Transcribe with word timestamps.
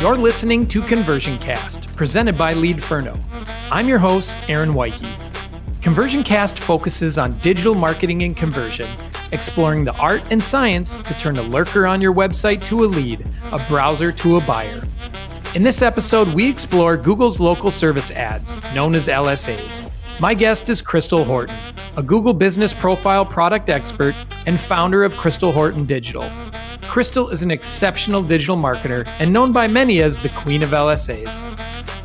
You're 0.00 0.16
listening 0.16 0.66
to 0.66 0.82
Conversion 0.82 1.38
Cast, 1.38 1.86
presented 1.94 2.36
by 2.36 2.54
Leadferno. 2.54 3.22
I'm 3.70 3.86
your 3.86 4.00
host, 4.00 4.36
Aaron 4.48 4.74
Weiche. 4.74 5.08
Conversion 5.80 6.24
Cast 6.24 6.58
focuses 6.58 7.18
on 7.18 7.38
digital 7.38 7.76
marketing 7.76 8.24
and 8.24 8.36
conversion, 8.36 8.90
exploring 9.30 9.84
the 9.84 9.94
art 9.94 10.24
and 10.32 10.42
science 10.42 10.98
to 10.98 11.14
turn 11.14 11.36
a 11.38 11.42
lurker 11.42 11.86
on 11.86 12.02
your 12.02 12.12
website 12.12 12.64
to 12.64 12.82
a 12.82 12.86
lead, 12.86 13.24
a 13.52 13.64
browser 13.68 14.10
to 14.10 14.38
a 14.38 14.40
buyer. 14.40 14.82
In 15.54 15.62
this 15.62 15.82
episode, 15.82 16.26
we 16.34 16.50
explore 16.50 16.96
Google's 16.96 17.38
local 17.38 17.70
service 17.70 18.10
ads, 18.10 18.60
known 18.74 18.96
as 18.96 19.06
LSAs. 19.06 19.88
My 20.18 20.34
guest 20.34 20.68
is 20.68 20.82
Crystal 20.82 21.24
Horton, 21.24 21.56
a 21.96 22.02
Google 22.02 22.34
Business 22.34 22.74
Profile 22.74 23.24
product 23.24 23.68
expert 23.68 24.16
and 24.46 24.60
founder 24.60 25.04
of 25.04 25.16
Crystal 25.16 25.52
Horton 25.52 25.86
Digital. 25.86 26.28
Crystal 26.90 27.28
is 27.28 27.42
an 27.42 27.52
exceptional 27.52 28.20
digital 28.20 28.56
marketer 28.56 29.06
and 29.20 29.32
known 29.32 29.52
by 29.52 29.68
many 29.68 30.02
as 30.02 30.18
the 30.18 30.28
Queen 30.30 30.60
of 30.60 30.70
LSAs. 30.70 31.30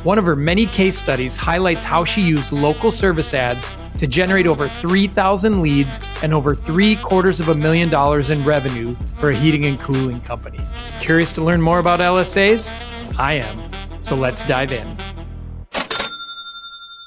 One 0.04 0.16
of 0.16 0.24
her 0.24 0.36
many 0.36 0.64
case 0.64 0.96
studies 0.96 1.36
highlights 1.36 1.82
how 1.82 2.04
she 2.04 2.20
used 2.20 2.52
local 2.52 2.92
service 2.92 3.34
ads 3.34 3.72
to 3.98 4.06
generate 4.06 4.46
over 4.46 4.68
3,000 4.68 5.60
leads 5.60 5.98
and 6.22 6.32
over 6.32 6.54
three 6.54 6.94
quarters 6.94 7.40
of 7.40 7.48
a 7.48 7.54
million 7.56 7.88
dollars 7.88 8.30
in 8.30 8.44
revenue 8.44 8.94
for 9.16 9.30
a 9.30 9.36
heating 9.36 9.66
and 9.66 9.80
cooling 9.80 10.20
company. 10.20 10.60
Curious 11.00 11.32
to 11.32 11.42
learn 11.42 11.60
more 11.60 11.80
about 11.80 11.98
LSAs? 11.98 12.72
I 13.18 13.32
am. 13.32 13.60
So 14.00 14.14
let's 14.14 14.44
dive 14.44 14.70
in. 14.70 14.96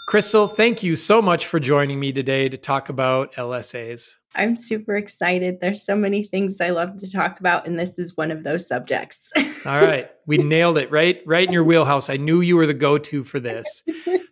Crystal, 0.10 0.48
thank 0.50 0.84
you 0.84 0.98
so 0.98 1.22
much 1.22 1.48
for 1.48 1.62
joining 1.62 1.98
me 1.98 2.12
today 2.12 2.50
to 2.50 2.58
talk 2.58 2.90
about 2.90 3.32
LSAs. 3.36 4.19
I'm 4.40 4.56
super 4.56 4.96
excited. 4.96 5.60
There's 5.60 5.84
so 5.84 5.96
many 5.96 6.24
things 6.24 6.62
I 6.62 6.70
love 6.70 6.98
to 7.00 7.12
talk 7.12 7.42
about, 7.42 7.68
and 7.68 7.78
this 7.78 8.00
is 8.00 8.16
one 8.16 8.32
of 8.32 8.44
those 8.44 8.66
subjects. 8.66 9.30
All 9.66 9.82
right. 9.82 10.10
We 10.26 10.38
nailed 10.38 10.78
it, 10.78 10.90
right? 10.90 11.22
Right 11.26 11.46
in 11.46 11.52
your 11.52 11.66
wheelhouse. 11.66 12.10
I 12.10 12.16
knew 12.16 12.40
you 12.40 12.56
were 12.56 12.66
the 12.66 12.74
go 12.74 12.98
to 12.98 13.26
for 13.26 13.42
this. 13.42 13.84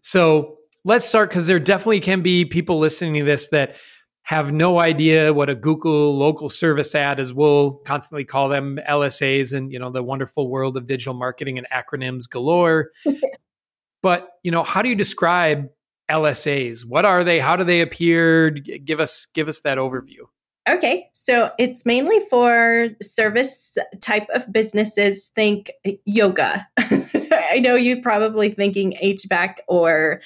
So 0.02 0.60
let's 0.86 1.06
start 1.06 1.30
because 1.30 1.48
there 1.48 1.60
definitely 1.60 2.00
can 2.00 2.22
be 2.22 2.46
people 2.46 2.80
listening 2.80 3.16
to 3.16 3.26
this 3.26 3.50
that 3.50 3.76
have 4.24 4.54
no 4.54 4.80
idea 4.80 5.34
what 5.34 5.50
a 5.50 5.56
Google 5.56 6.18
local 6.18 6.48
service 6.48 6.96
ad 6.96 7.20
is. 7.20 7.34
We'll 7.34 7.72
constantly 7.86 8.24
call 8.24 8.48
them 8.48 8.80
LSAs 8.90 9.52
and, 9.52 9.72
you 9.72 9.80
know, 9.80 9.92
the 9.92 10.04
wonderful 10.04 10.50
world 10.50 10.78
of 10.78 10.88
digital 10.88 11.14
marketing 11.14 11.58
and 11.58 11.68
acronyms 11.74 12.30
galore. 12.30 12.92
but, 14.02 14.30
you 14.44 14.52
know, 14.52 14.64
how 14.64 14.82
do 14.82 14.88
you 14.88 14.96
describe 14.96 15.68
LSAs? 16.10 16.86
What 16.86 17.06
are 17.06 17.24
they? 17.24 17.40
How 17.40 17.56
do 17.56 17.64
they 17.64 17.82
appear? 17.82 18.50
Give 18.50 19.00
us 19.00 19.28
give 19.34 19.48
us 19.48 19.62
that 19.62 19.78
overview. 19.78 20.28
Okay, 20.70 21.10
so 21.14 21.52
it's 21.58 21.86
mainly 21.86 22.20
for 22.30 22.90
service 23.02 23.78
type 24.02 24.28
of 24.34 24.52
businesses. 24.52 25.32
Think 25.34 25.72
yoga. 26.06 26.68
I 26.78 27.60
know 27.62 27.76
you're 27.76 28.02
probably 28.02 28.50
thinking 28.50 28.98
HVAC 29.02 29.60
or 29.70 30.20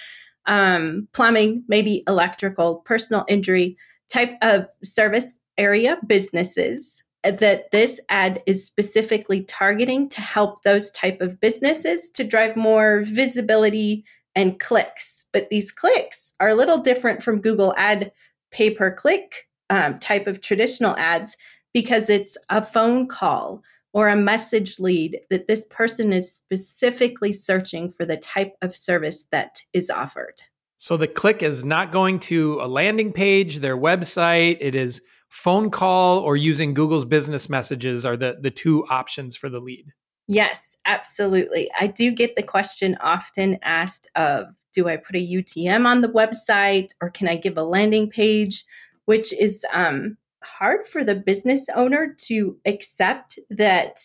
um, 0.47 1.07
plumbing, 1.13 1.63
maybe 1.67 2.03
electrical, 2.07 2.77
personal 2.77 3.23
injury 3.27 3.77
type 4.11 4.31
of 4.41 4.65
service 4.83 5.37
area 5.57 5.97
businesses 6.07 7.03
that 7.23 7.69
this 7.71 7.99
ad 8.09 8.41
is 8.47 8.65
specifically 8.65 9.43
targeting 9.43 10.09
to 10.09 10.21
help 10.21 10.63
those 10.63 10.89
type 10.89 11.21
of 11.21 11.39
businesses 11.39 12.09
to 12.09 12.23
drive 12.23 12.55
more 12.55 13.01
visibility 13.03 14.03
and 14.33 14.59
clicks 14.59 15.20
but 15.33 15.49
these 15.49 15.71
clicks 15.71 16.33
are 16.39 16.49
a 16.49 16.55
little 16.55 16.77
different 16.77 17.23
from 17.23 17.41
google 17.41 17.73
ad 17.77 18.11
pay 18.51 18.69
per 18.69 18.91
click 18.91 19.47
um, 19.69 19.99
type 19.99 20.27
of 20.27 20.41
traditional 20.41 20.95
ads 20.97 21.37
because 21.73 22.09
it's 22.09 22.37
a 22.49 22.63
phone 22.63 23.07
call 23.07 23.63
or 23.93 24.07
a 24.07 24.15
message 24.15 24.79
lead 24.79 25.19
that 25.29 25.47
this 25.47 25.65
person 25.69 26.13
is 26.13 26.33
specifically 26.33 27.33
searching 27.33 27.89
for 27.89 28.05
the 28.05 28.17
type 28.17 28.55
of 28.61 28.75
service 28.75 29.25
that 29.31 29.61
is 29.73 29.89
offered 29.89 30.41
so 30.81 30.97
the 30.97 31.07
click 31.07 31.43
is 31.43 31.63
not 31.63 31.91
going 31.91 32.19
to 32.21 32.59
a 32.59 32.65
landing 32.65 33.13
page, 33.13 33.59
their 33.59 33.77
website. 33.77 34.57
It 34.59 34.73
is 34.73 35.03
phone 35.29 35.69
call 35.69 36.17
or 36.17 36.35
using 36.35 36.73
Google's 36.73 37.05
business 37.05 37.49
messages 37.49 38.03
are 38.03 38.17
the, 38.17 38.37
the 38.41 38.49
two 38.49 38.83
options 38.87 39.35
for 39.35 39.47
the 39.47 39.59
lead. 39.59 39.93
Yes, 40.27 40.70
absolutely. 40.85 41.69
I 41.79 41.87
do 41.87 42.11
get 42.11 42.35
the 42.35 42.43
question 42.43 42.97
often 43.01 43.57
asked 43.61 44.07
of 44.15 44.47
do 44.73 44.87
I 44.87 44.97
put 44.97 45.15
a 45.15 45.19
UTM 45.19 45.85
on 45.85 46.01
the 46.01 46.07
website 46.07 46.93
or 47.01 47.09
can 47.09 47.27
I 47.27 47.35
give 47.35 47.57
a 47.57 47.63
landing 47.63 48.09
page, 48.09 48.63
which 49.05 49.33
is 49.33 49.65
um, 49.73 50.17
hard 50.43 50.87
for 50.87 51.03
the 51.03 51.15
business 51.15 51.67
owner 51.75 52.15
to 52.25 52.57
accept 52.65 53.37
that 53.49 53.97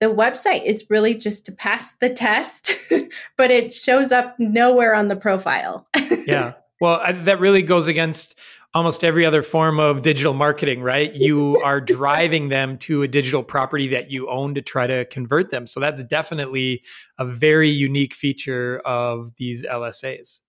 the 0.00 0.06
website 0.06 0.64
is 0.64 0.86
really 0.90 1.14
just 1.14 1.46
to 1.46 1.52
pass 1.52 1.92
the 2.00 2.10
test, 2.10 2.76
but 3.36 3.50
it 3.50 3.72
shows 3.72 4.12
up 4.12 4.36
nowhere 4.38 4.94
on 4.94 5.08
the 5.08 5.16
profile. 5.16 5.86
yeah. 6.26 6.54
Well, 6.80 7.00
I, 7.02 7.12
that 7.12 7.40
really 7.40 7.62
goes 7.62 7.86
against 7.86 8.34
almost 8.76 9.02
every 9.02 9.24
other 9.24 9.42
form 9.42 9.80
of 9.80 10.02
digital 10.02 10.34
marketing, 10.34 10.82
right? 10.82 11.14
You 11.14 11.60
are 11.64 11.80
driving 11.80 12.48
them 12.48 12.78
to 12.78 13.02
a 13.02 13.08
digital 13.08 13.42
property 13.42 13.88
that 13.88 14.10
you 14.10 14.28
own 14.28 14.54
to 14.54 14.62
try 14.62 14.86
to 14.86 15.04
convert 15.06 15.50
them. 15.50 15.66
So 15.66 15.80
that's 15.80 16.02
definitely 16.04 16.82
a 17.18 17.24
very 17.24 17.70
unique 17.70 18.14
feature 18.14 18.80
of 18.84 19.32
these 19.36 19.64
LSAs. 19.64 20.40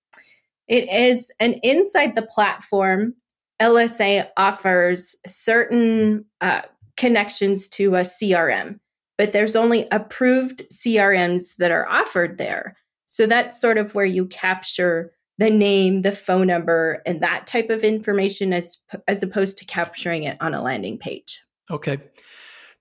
It 0.68 0.90
is. 0.92 1.32
And 1.40 1.60
inside 1.64 2.16
the 2.16 2.22
platform, 2.24 3.16
LSA 3.62 4.28
offers 4.38 5.16
certain 5.26 6.26
uh, 6.42 6.62
connections 6.98 7.68
to 7.70 7.96
a 7.96 8.02
CRM 8.02 8.80
but 9.18 9.34
there's 9.34 9.56
only 9.56 9.88
approved 9.92 10.64
CRMs 10.70 11.56
that 11.58 11.72
are 11.72 11.88
offered 11.88 12.38
there. 12.38 12.78
So 13.06 13.26
that's 13.26 13.60
sort 13.60 13.78
of 13.78 13.96
where 13.96 14.06
you 14.06 14.28
capture 14.28 15.12
the 15.38 15.50
name, 15.50 16.02
the 16.02 16.12
phone 16.12 16.48
number, 16.48 17.02
and 17.06 17.22
that 17.22 17.48
type 17.48 17.70
of 17.70 17.84
information 17.84 18.54
as 18.54 18.78
as 19.08 19.24
opposed 19.24 19.58
to 19.60 19.66
capturing 19.66 20.24
it 20.24 20.38
on 20.42 20.54
a 20.54 20.62
landing 20.62 20.98
page. 20.98 21.44
Okay. 21.70 22.00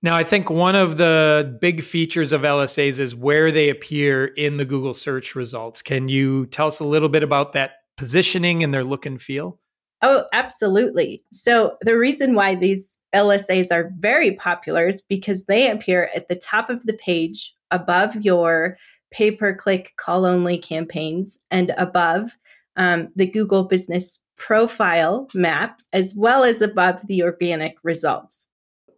Now, 0.03 0.15
I 0.15 0.25
think 0.25 0.51
one 0.51 0.77
of 0.77 0.99
the 0.99 1.57
big 1.61 1.83
features 1.83 2.33
of 2.33 2.43
LSAs 2.43 2.99
is 2.99 3.15
where 3.15 3.51
they 3.51 3.71
appear 3.71 4.27
in 4.27 4.57
the 4.57 4.65
Google 4.65 4.95
search 4.95 5.35
results. 5.35 5.83
Can 5.83 6.09
you 6.09 6.47
tell 6.47 6.69
us 6.69 6.81
a 6.81 6.85
little 6.85 7.09
bit 7.09 7.23
about 7.23 7.55
that 7.55 7.73
positioning 7.97 8.63
and 8.63 8.73
their 8.73 8.85
look 8.85 9.07
and 9.07 9.21
feel? 9.21 9.59
Oh, 10.03 10.25
absolutely. 10.33 11.25
So, 11.33 11.77
the 11.81 11.97
reason 11.97 12.35
why 12.35 12.55
these 12.55 12.97
LSAs 13.15 13.73
are 13.73 13.91
very 13.99 14.35
popular 14.35 14.87
is 14.87 15.03
because 15.03 15.47
they 15.47 15.71
appear 15.71 16.11
at 16.15 16.29
the 16.29 16.37
top 16.37 16.69
of 16.69 16.85
the 16.85 16.95
page 16.95 17.55
above 17.71 18.15
your 18.17 18.77
pay 19.11 19.31
per 19.31 19.55
click 19.55 19.95
call 19.97 20.27
only 20.27 20.59
campaigns 20.59 21.39
and 21.51 21.73
above 21.79 22.37
um, 22.77 23.09
the 23.17 23.27
Google 23.27 23.65
business 23.65 24.21
profile 24.37 25.29
map, 25.35 25.81
as 25.93 26.15
well 26.17 26.45
as 26.45 26.61
above 26.61 27.07
the 27.07 27.23
organic 27.23 27.77
results. 27.83 28.49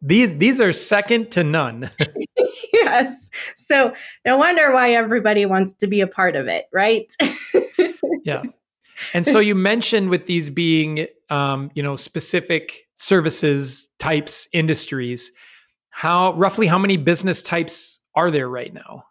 These, 0.00 0.38
these 0.38 0.60
are 0.60 0.72
second 0.72 1.30
to 1.32 1.42
none. 1.42 1.90
yes. 2.72 3.30
So, 3.56 3.94
no 4.24 4.36
wonder 4.36 4.72
why 4.72 4.92
everybody 4.92 5.46
wants 5.46 5.74
to 5.76 5.86
be 5.86 6.00
a 6.00 6.06
part 6.06 6.36
of 6.36 6.48
it, 6.48 6.66
right? 6.72 7.12
yeah. 8.24 8.42
And 9.14 9.24
so 9.24 9.38
you 9.38 9.54
mentioned 9.54 10.10
with 10.10 10.26
these 10.26 10.50
being, 10.50 11.06
um, 11.30 11.70
you 11.74 11.82
know, 11.82 11.94
specific 11.94 12.88
services 12.96 13.88
types, 13.98 14.48
industries, 14.52 15.30
how 15.90 16.32
roughly 16.34 16.66
how 16.66 16.78
many 16.78 16.96
business 16.96 17.42
types 17.42 18.00
are 18.14 18.30
there 18.30 18.48
right 18.48 18.74
now? 18.74 19.04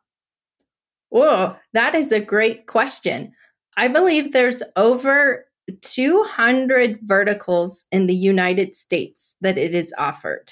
Oh, 1.13 1.55
that 1.71 1.95
is 1.95 2.11
a 2.11 2.19
great 2.19 2.67
question. 2.67 3.33
I 3.77 3.87
believe 3.87 4.33
there's 4.33 4.61
over 4.75 5.45
200 5.81 6.99
verticals 7.03 7.85
in 7.91 8.07
the 8.07 8.15
United 8.15 8.75
States 8.75 9.35
that 9.41 9.57
it 9.57 9.73
is 9.73 9.93
offered. 9.97 10.51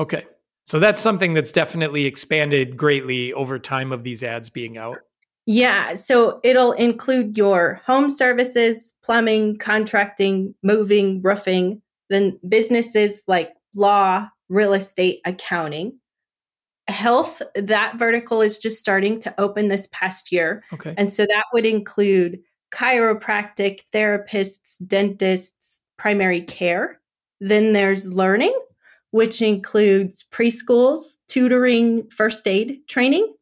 Okay. 0.00 0.24
So 0.66 0.78
that's 0.78 1.00
something 1.00 1.34
that's 1.34 1.52
definitely 1.52 2.06
expanded 2.06 2.76
greatly 2.76 3.32
over 3.32 3.58
time 3.58 3.92
of 3.92 4.04
these 4.04 4.22
ads 4.22 4.48
being 4.48 4.78
out. 4.78 4.98
Yeah, 5.44 5.94
so 5.94 6.40
it'll 6.44 6.72
include 6.72 7.36
your 7.36 7.80
home 7.84 8.08
services, 8.08 8.94
plumbing, 9.02 9.58
contracting, 9.58 10.54
moving, 10.62 11.20
roofing, 11.20 11.82
then 12.10 12.38
businesses 12.48 13.22
like 13.26 13.52
law, 13.74 14.28
real 14.48 14.72
estate, 14.72 15.20
accounting. 15.24 15.98
Health, 16.86 17.42
that 17.56 17.98
vertical 17.98 18.40
is 18.40 18.58
just 18.58 18.78
starting 18.78 19.18
to 19.20 19.34
open 19.40 19.66
this 19.66 19.88
past 19.90 20.30
year. 20.30 20.62
Okay. 20.72 20.94
And 20.96 21.12
so 21.12 21.26
that 21.26 21.46
would 21.52 21.66
include 21.66 22.40
chiropractic, 22.72 23.80
therapists, 23.92 24.76
dentists, 24.86 25.80
primary 25.98 26.42
care. 26.42 27.00
Then 27.40 27.72
there's 27.72 28.12
learning, 28.12 28.58
which 29.10 29.42
includes 29.42 30.24
preschools, 30.32 31.18
tutoring, 31.28 32.08
first 32.10 32.46
aid 32.48 32.80
training. 32.88 33.34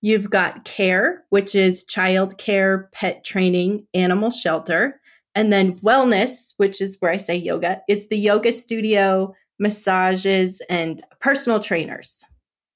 You've 0.00 0.30
got 0.30 0.64
care, 0.64 1.24
which 1.30 1.54
is 1.54 1.84
child 1.84 2.38
care, 2.38 2.88
pet 2.92 3.24
training, 3.24 3.86
animal 3.94 4.30
shelter. 4.30 5.00
And 5.34 5.52
then 5.52 5.78
wellness, 5.80 6.54
which 6.56 6.80
is 6.80 6.96
where 7.00 7.12
I 7.12 7.16
say 7.16 7.36
yoga, 7.36 7.80
is 7.88 8.08
the 8.08 8.18
yoga 8.18 8.52
studio, 8.52 9.34
massages, 9.58 10.62
and 10.68 11.02
personal 11.20 11.60
trainers. 11.60 12.24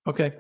Okay. 0.07 0.33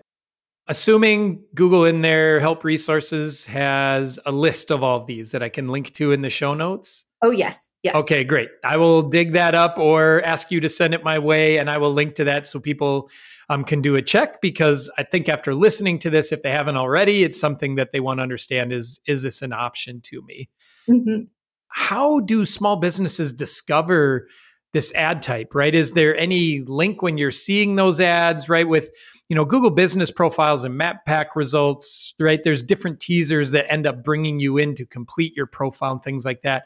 Assuming 0.68 1.42
Google 1.54 1.84
in 1.84 2.02
their 2.02 2.38
help 2.38 2.62
resources 2.64 3.44
has 3.46 4.18
a 4.24 4.32
list 4.32 4.70
of 4.70 4.82
all 4.82 5.00
of 5.00 5.06
these 5.06 5.32
that 5.32 5.42
I 5.42 5.48
can 5.48 5.68
link 5.68 5.92
to 5.94 6.12
in 6.12 6.22
the 6.22 6.30
show 6.30 6.54
notes. 6.54 7.04
Oh, 7.20 7.30
yes. 7.30 7.70
Yes. 7.82 7.96
Okay, 7.96 8.22
great. 8.22 8.48
I 8.64 8.76
will 8.76 9.02
dig 9.02 9.32
that 9.32 9.54
up 9.54 9.76
or 9.76 10.22
ask 10.24 10.50
you 10.50 10.60
to 10.60 10.68
send 10.68 10.94
it 10.94 11.02
my 11.02 11.18
way 11.18 11.58
and 11.58 11.68
I 11.68 11.78
will 11.78 11.92
link 11.92 12.14
to 12.16 12.24
that 12.24 12.46
so 12.46 12.60
people 12.60 13.10
um, 13.48 13.64
can 13.64 13.82
do 13.82 13.96
a 13.96 14.02
check 14.02 14.40
because 14.40 14.90
I 14.98 15.02
think 15.02 15.28
after 15.28 15.54
listening 15.54 15.98
to 16.00 16.10
this, 16.10 16.32
if 16.32 16.42
they 16.42 16.50
haven't 16.50 16.76
already, 16.76 17.24
it's 17.24 17.38
something 17.38 17.74
that 17.74 17.92
they 17.92 18.00
want 18.00 18.18
to 18.18 18.22
understand 18.22 18.72
is 18.72 19.00
is 19.06 19.22
this 19.22 19.42
an 19.42 19.52
option 19.52 20.00
to 20.02 20.22
me? 20.22 20.48
Mm-hmm. 20.88 21.24
How 21.68 22.20
do 22.20 22.46
small 22.46 22.76
businesses 22.76 23.32
discover 23.32 24.28
this 24.72 24.94
ad 24.94 25.22
type, 25.22 25.54
right? 25.54 25.74
Is 25.74 25.92
there 25.92 26.16
any 26.16 26.60
link 26.60 27.02
when 27.02 27.18
you're 27.18 27.30
seeing 27.30 27.76
those 27.76 28.00
ads, 28.00 28.48
right? 28.48 28.66
With, 28.66 28.90
you 29.32 29.36
know, 29.36 29.46
Google 29.46 29.70
business 29.70 30.10
profiles 30.10 30.62
and 30.62 30.76
map 30.76 31.06
pack 31.06 31.34
results, 31.34 32.12
right? 32.20 32.44
There's 32.44 32.62
different 32.62 33.00
teasers 33.00 33.50
that 33.52 33.64
end 33.72 33.86
up 33.86 34.04
bringing 34.04 34.40
you 34.40 34.58
in 34.58 34.74
to 34.74 34.84
complete 34.84 35.34
your 35.34 35.46
profile 35.46 35.92
and 35.92 36.02
things 36.02 36.26
like 36.26 36.42
that. 36.42 36.64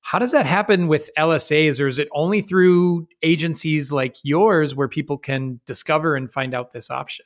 How 0.00 0.18
does 0.18 0.32
that 0.32 0.44
happen 0.44 0.88
with 0.88 1.10
LSAs, 1.16 1.80
or 1.80 1.86
is 1.86 2.00
it 2.00 2.08
only 2.10 2.40
through 2.40 3.06
agencies 3.22 3.92
like 3.92 4.16
yours 4.24 4.74
where 4.74 4.88
people 4.88 5.16
can 5.16 5.60
discover 5.64 6.16
and 6.16 6.28
find 6.28 6.54
out 6.54 6.72
this 6.72 6.90
option? 6.90 7.24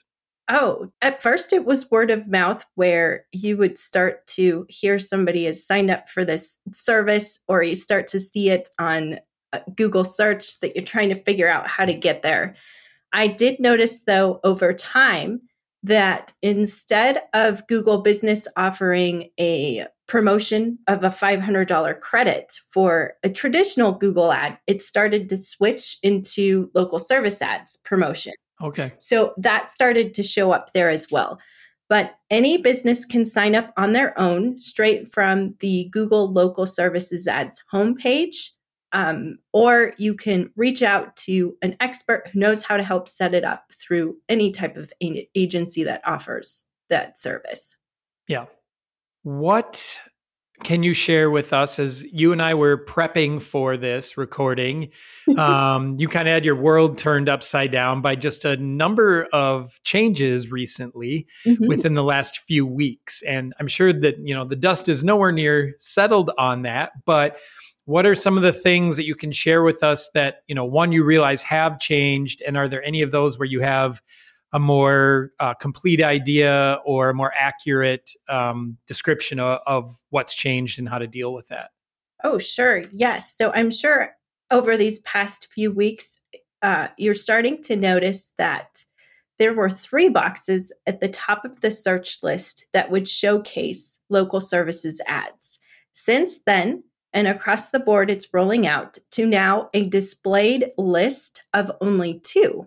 Oh, 0.50 0.92
at 1.00 1.22
first 1.22 1.54
it 1.54 1.64
was 1.64 1.90
word 1.90 2.10
of 2.10 2.28
mouth 2.28 2.62
where 2.74 3.24
you 3.32 3.56
would 3.56 3.78
start 3.78 4.26
to 4.26 4.66
hear 4.68 4.98
somebody 4.98 5.46
has 5.46 5.66
signed 5.66 5.90
up 5.90 6.10
for 6.10 6.22
this 6.22 6.58
service, 6.74 7.38
or 7.48 7.62
you 7.62 7.76
start 7.76 8.08
to 8.08 8.20
see 8.20 8.50
it 8.50 8.68
on 8.78 9.20
uh, 9.54 9.60
Google 9.74 10.04
search 10.04 10.60
that 10.60 10.76
you're 10.76 10.84
trying 10.84 11.08
to 11.08 11.14
figure 11.14 11.48
out 11.48 11.66
how 11.66 11.86
to 11.86 11.92
mm-hmm. 11.92 12.00
get 12.00 12.20
there. 12.20 12.56
I 13.12 13.26
did 13.28 13.60
notice, 13.60 14.00
though, 14.00 14.40
over 14.44 14.72
time 14.72 15.40
that 15.82 16.32
instead 16.42 17.22
of 17.34 17.66
Google 17.66 18.02
Business 18.02 18.46
offering 18.56 19.30
a 19.38 19.86
promotion 20.06 20.78
of 20.88 21.02
a 21.02 21.10
$500 21.10 22.00
credit 22.00 22.52
for 22.68 23.14
a 23.22 23.30
traditional 23.30 23.92
Google 23.92 24.32
ad, 24.32 24.58
it 24.66 24.82
started 24.82 25.28
to 25.30 25.36
switch 25.36 25.98
into 26.02 26.70
local 26.74 26.98
service 26.98 27.42
ads 27.42 27.78
promotion. 27.78 28.34
Okay. 28.62 28.92
So 28.98 29.34
that 29.38 29.70
started 29.70 30.14
to 30.14 30.22
show 30.22 30.52
up 30.52 30.72
there 30.72 30.90
as 30.90 31.10
well. 31.10 31.40
But 31.88 32.14
any 32.30 32.58
business 32.58 33.04
can 33.04 33.26
sign 33.26 33.54
up 33.54 33.72
on 33.76 33.92
their 33.92 34.18
own 34.18 34.58
straight 34.58 35.12
from 35.12 35.54
the 35.58 35.88
Google 35.92 36.32
Local 36.32 36.66
Services 36.66 37.26
Ads 37.26 37.60
homepage 37.72 38.50
um, 38.92 39.38
or 39.52 39.94
you 39.96 40.14
can 40.14 40.52
reach 40.56 40.82
out 40.82 41.16
to 41.16 41.56
an 41.62 41.76
expert 41.80 42.28
who 42.32 42.38
knows 42.38 42.62
how 42.62 42.76
to 42.76 42.82
help 42.82 43.08
set 43.08 43.34
it 43.34 43.44
up 43.44 43.72
through 43.72 44.16
any 44.28 44.50
type 44.50 44.76
of 44.76 44.92
a- 45.02 45.28
agency 45.34 45.84
that 45.84 46.02
offers 46.06 46.66
that 46.90 47.18
service. 47.18 47.76
Yeah. 48.28 48.46
What 49.22 49.98
can 50.62 50.82
you 50.82 50.94
share 50.94 51.30
with 51.30 51.52
us 51.52 51.78
as 51.78 52.04
you 52.04 52.32
and 52.32 52.40
I 52.40 52.54
were 52.54 52.84
prepping 52.84 53.42
for 53.42 53.76
this 53.76 54.16
recording? 54.16 54.90
um, 55.38 55.96
you 55.98 56.08
kind 56.08 56.28
of 56.28 56.32
had 56.32 56.44
your 56.44 56.56
world 56.56 56.98
turned 56.98 57.28
upside 57.28 57.72
down 57.72 58.00
by 58.00 58.14
just 58.14 58.44
a 58.44 58.56
number 58.56 59.26
of 59.32 59.80
changes 59.84 60.50
recently 60.50 61.26
mm-hmm. 61.44 61.66
within 61.66 61.94
the 61.94 62.04
last 62.04 62.38
few 62.38 62.66
weeks. 62.66 63.22
And 63.22 63.54
I'm 63.58 63.68
sure 63.68 63.92
that, 63.92 64.16
you 64.22 64.34
know, 64.34 64.44
the 64.44 64.56
dust 64.56 64.88
is 64.88 65.02
nowhere 65.02 65.32
near 65.32 65.74
settled 65.78 66.30
on 66.38 66.62
that, 66.62 66.92
but 67.04 67.38
what 67.84 68.06
are 68.06 68.14
some 68.14 68.36
of 68.36 68.42
the 68.42 68.52
things 68.52 68.96
that 68.96 69.04
you 69.04 69.14
can 69.14 69.32
share 69.32 69.62
with 69.62 69.82
us 69.82 70.10
that 70.14 70.42
you 70.46 70.54
know 70.54 70.64
one 70.64 70.92
you 70.92 71.04
realize 71.04 71.42
have 71.42 71.78
changed 71.78 72.42
and 72.46 72.56
are 72.56 72.68
there 72.68 72.82
any 72.84 73.02
of 73.02 73.10
those 73.10 73.38
where 73.38 73.46
you 73.46 73.60
have 73.60 74.00
a 74.52 74.58
more 74.58 75.30
uh, 75.40 75.54
complete 75.54 76.02
idea 76.02 76.78
or 76.84 77.08
a 77.08 77.14
more 77.14 77.32
accurate 77.34 78.10
um, 78.28 78.76
description 78.86 79.40
of, 79.40 79.60
of 79.66 79.96
what's 80.10 80.34
changed 80.34 80.78
and 80.78 80.88
how 80.88 80.98
to 80.98 81.06
deal 81.06 81.32
with 81.32 81.48
that? 81.48 81.70
Oh 82.22 82.38
sure. 82.38 82.84
Yes. 82.92 83.36
So 83.36 83.52
i'm 83.52 83.70
sure 83.70 84.14
over 84.50 84.76
these 84.76 84.98
past 85.00 85.48
few 85.52 85.72
weeks 85.72 86.18
uh, 86.60 86.88
you're 86.96 87.14
starting 87.14 87.60
to 87.62 87.74
notice 87.74 88.32
that 88.38 88.84
there 89.38 89.54
were 89.54 89.70
three 89.70 90.08
boxes 90.08 90.70
at 90.86 91.00
the 91.00 91.08
top 91.08 91.44
of 91.44 91.60
the 91.60 91.70
search 91.70 92.22
list 92.22 92.66
that 92.72 92.90
would 92.90 93.08
showcase 93.08 93.98
local 94.08 94.40
services 94.40 95.00
ads. 95.06 95.58
Since 95.92 96.40
then 96.46 96.84
and 97.12 97.26
across 97.26 97.70
the 97.70 97.78
board, 97.78 98.10
it's 98.10 98.32
rolling 98.32 98.66
out 98.66 98.98
to 99.12 99.26
now 99.26 99.68
a 99.74 99.88
displayed 99.88 100.70
list 100.78 101.42
of 101.52 101.70
only 101.80 102.20
two. 102.20 102.66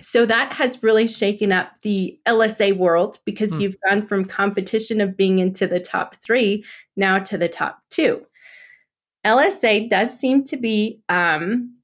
So 0.00 0.26
that 0.26 0.52
has 0.52 0.82
really 0.82 1.08
shaken 1.08 1.50
up 1.50 1.72
the 1.82 2.20
LSA 2.26 2.76
world 2.76 3.18
because 3.24 3.54
hmm. 3.54 3.60
you've 3.60 3.80
gone 3.88 4.06
from 4.06 4.24
competition 4.24 5.00
of 5.00 5.16
being 5.16 5.38
into 5.38 5.66
the 5.66 5.80
top 5.80 6.16
three 6.16 6.64
now 6.96 7.18
to 7.20 7.38
the 7.38 7.48
top 7.48 7.82
two. 7.90 8.24
LSA 9.26 9.88
does 9.88 10.16
seem 10.16 10.44
to 10.44 10.56
be 10.56 11.02
um, 11.08 11.74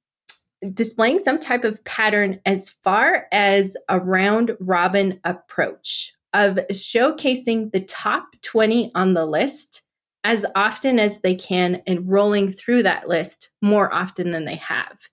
displaying 0.73 1.19
some 1.19 1.39
type 1.39 1.65
of 1.65 1.83
pattern 1.85 2.41
as 2.47 2.71
far 2.71 3.27
as 3.33 3.77
a 3.89 3.99
round 3.99 4.57
robin 4.61 5.21
approach 5.25 6.15
of 6.33 6.57
showcasing 6.73 7.71
the 7.73 7.81
top 7.81 8.25
20 8.43 8.91
on 8.95 9.15
the 9.15 9.27
list 9.27 9.83
as 10.25 10.47
often 10.55 10.99
as 10.99 11.21
they 11.21 11.35
can 11.35 11.83
and 11.87 12.11
rolling 12.11 12.51
through 12.51 12.83
that 12.83 13.09
list 13.09 13.51
more 13.61 13.93
often 13.93 14.33
than 14.33 14.47
they 14.47 14.57
have. 14.57 15.09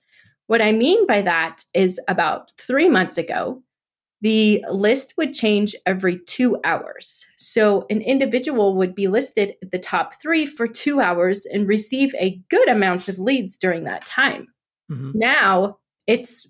What 0.47 0.61
I 0.61 0.71
mean 0.71 1.05
by 1.05 1.21
that 1.21 1.63
is 1.73 1.99
about 2.07 2.51
three 2.57 2.89
months 2.89 3.17
ago, 3.17 3.61
the 4.21 4.63
list 4.69 5.15
would 5.17 5.33
change 5.33 5.75
every 5.85 6.19
two 6.19 6.57
hours. 6.63 7.25
So 7.37 7.85
an 7.89 8.01
individual 8.01 8.75
would 8.77 8.93
be 8.93 9.07
listed 9.07 9.55
at 9.61 9.71
the 9.71 9.79
top 9.79 10.21
three 10.21 10.45
for 10.45 10.67
two 10.67 11.01
hours 11.01 11.45
and 11.45 11.67
receive 11.67 12.13
a 12.15 12.39
good 12.49 12.69
amount 12.69 13.07
of 13.07 13.19
leads 13.19 13.57
during 13.57 13.83
that 13.85 14.05
time. 14.05 14.47
Mm-hmm. 14.91 15.11
Now 15.15 15.77
it's 16.07 16.47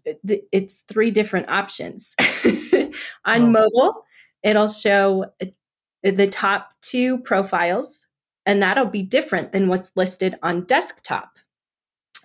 it's 0.51 0.79
three 0.87 1.11
different 1.11 1.49
options. 1.49 2.15
On 3.25 3.51
mobile, 3.51 4.03
it'll 4.43 4.67
show 4.67 5.25
the 6.03 6.27
top 6.27 6.71
two 6.81 7.19
profiles 7.19 8.07
and 8.45 8.61
that'll 8.61 8.85
be 8.85 9.03
different 9.03 9.51
than 9.51 9.67
what's 9.67 9.95
listed 9.95 10.35
on 10.43 10.65
desktop. 10.65 11.37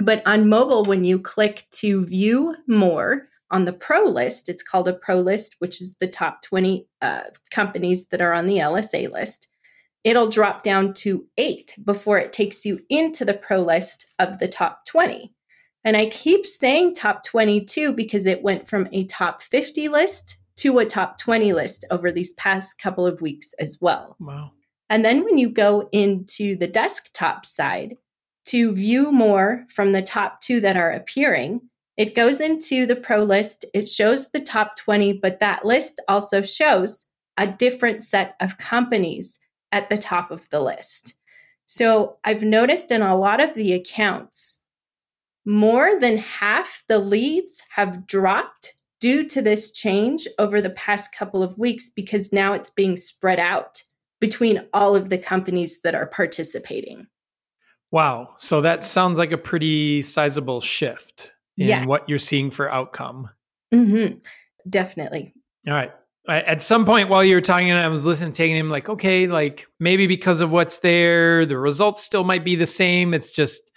But 0.00 0.22
on 0.26 0.48
mobile, 0.48 0.84
when 0.84 1.04
you 1.04 1.18
click 1.18 1.66
to 1.72 2.04
view 2.04 2.54
more 2.66 3.28
on 3.50 3.64
the 3.64 3.72
pro 3.72 4.04
list, 4.04 4.48
it's 4.48 4.62
called 4.62 4.88
a 4.88 4.92
pro 4.92 5.16
list, 5.16 5.56
which 5.58 5.80
is 5.80 5.94
the 6.00 6.08
top 6.08 6.42
20 6.42 6.87
uh, 7.00 7.20
companies 7.50 8.06
that 8.08 8.20
are 8.20 8.32
on 8.32 8.46
the 8.46 8.58
LSA 8.58 9.11
list. 9.11 9.49
It'll 10.04 10.28
drop 10.28 10.62
down 10.62 10.94
to 10.94 11.26
eight 11.37 11.75
before 11.85 12.18
it 12.18 12.32
takes 12.32 12.64
you 12.64 12.80
into 12.88 13.25
the 13.25 13.35
pro 13.35 13.61
list 13.61 14.06
of 14.18 14.38
the 14.38 14.49
top 14.49 14.85
20. 14.87 15.32
And 15.85 15.96
I 15.96 16.06
keep 16.06 16.46
saying 16.46 16.94
top 16.94 17.25
22 17.25 17.92
because 17.92 18.26
it 18.26 18.42
went 18.42 18.68
from 18.68 18.88
a 18.92 19.04
top 19.04 19.40
50 19.40 19.88
list 19.88 20.37
to 20.56 20.78
a 20.78 20.87
top 20.87 21.18
20 21.18 21.52
list 21.52 21.85
over 21.90 22.11
these 22.11 22.32
past 22.35 22.80
couple 22.80 23.06
of 23.06 23.20
weeks 23.20 23.52
as 23.58 23.78
well. 23.80 24.16
Wow. 24.18 24.52
And 24.88 25.05
then 25.05 25.25
when 25.25 25.38
you 25.38 25.50
go 25.50 25.88
into 25.93 26.57
the 26.57 26.69
desktop 26.69 27.45
side 27.45 27.97
to 28.47 28.73
view 28.73 29.11
more 29.11 29.66
from 29.69 29.93
the 29.93 30.02
top 30.02 30.40
two 30.40 30.61
that 30.61 30.76
are 30.76 30.93
appearing, 30.93 31.62
it 31.97 32.14
goes 32.14 32.40
into 32.40 32.87
the 32.87 32.97
pro 32.97 33.23
list. 33.23 33.64
It 33.75 33.88
shows 33.88 34.31
the 34.31 34.40
top 34.40 34.76
20, 34.76 35.14
but 35.14 35.40
that 35.40 35.64
list 35.64 36.00
also 36.09 36.43
shows 36.43 37.07
a 37.37 37.47
different 37.47 38.02
set 38.02 38.37
of 38.40 38.59
companies 38.59 39.38
at 39.73 39.88
the 39.88 39.99
top 39.99 40.31
of 40.31 40.49
the 40.50 40.61
list. 40.61 41.14
So 41.66 42.19
I've 42.23 42.45
noticed 42.45 42.93
in 42.93 43.02
a 43.02 43.16
lot 43.16 43.40
of 43.40 43.55
the 43.55 43.73
accounts, 43.73 44.61
more 45.45 45.99
than 45.99 46.19
half 46.19 46.85
the 46.88 46.99
leads 46.99 47.62
have 47.71 48.07
dropped 48.07 48.75
due 49.00 49.25
to 49.28 49.43
this 49.43 49.71
change 49.71 50.26
over 50.38 50.61
the 50.61 50.71
past 50.71 51.14
couple 51.14 51.43
of 51.43 51.59
weeks 51.59 51.90
because 51.90 52.33
now 52.33 52.52
it's 52.52 52.71
being 52.71 52.97
spread 52.97 53.38
out 53.38 53.83
between 54.20 54.66
all 54.73 54.96
of 54.96 55.08
the 55.08 55.18
companies 55.18 55.80
that 55.85 55.94
are 55.94 56.06
participating. 56.06 57.06
Wow. 57.90 58.35
So 58.38 58.61
that 58.62 58.82
sounds 58.82 59.18
like 59.18 59.32
a 59.32 59.38
pretty 59.38 60.02
sizable 60.02 60.61
shift 60.61 61.32
in 61.56 61.68
yes. 61.68 61.87
what 61.87 62.08
you're 62.08 62.18
seeing 62.18 62.50
for 62.50 62.70
outcome. 62.70 63.30
Mm-hmm. 63.73 64.18
Definitely. 64.68 65.32
All 65.66 65.75
right. 65.75 65.92
At 66.28 66.61
some 66.61 66.85
point 66.85 67.08
while 67.08 67.23
you 67.25 67.37
were 67.37 67.40
talking, 67.40 67.70
I 67.70 67.87
was 67.87 68.04
listening, 68.04 68.32
taking 68.32 68.56
him 68.56 68.68
like, 68.68 68.88
okay, 68.88 69.28
like 69.28 69.68
maybe 69.78 70.08
because 70.08 70.40
of 70.40 70.50
what's 70.50 70.80
there, 70.80 71.46
the 71.46 71.56
results 71.56 72.02
still 72.02 72.25
might 72.25 72.44
be 72.44 72.56
the 72.56 72.66
same. 72.66 73.14
It's 73.14 73.30
just 73.30 73.70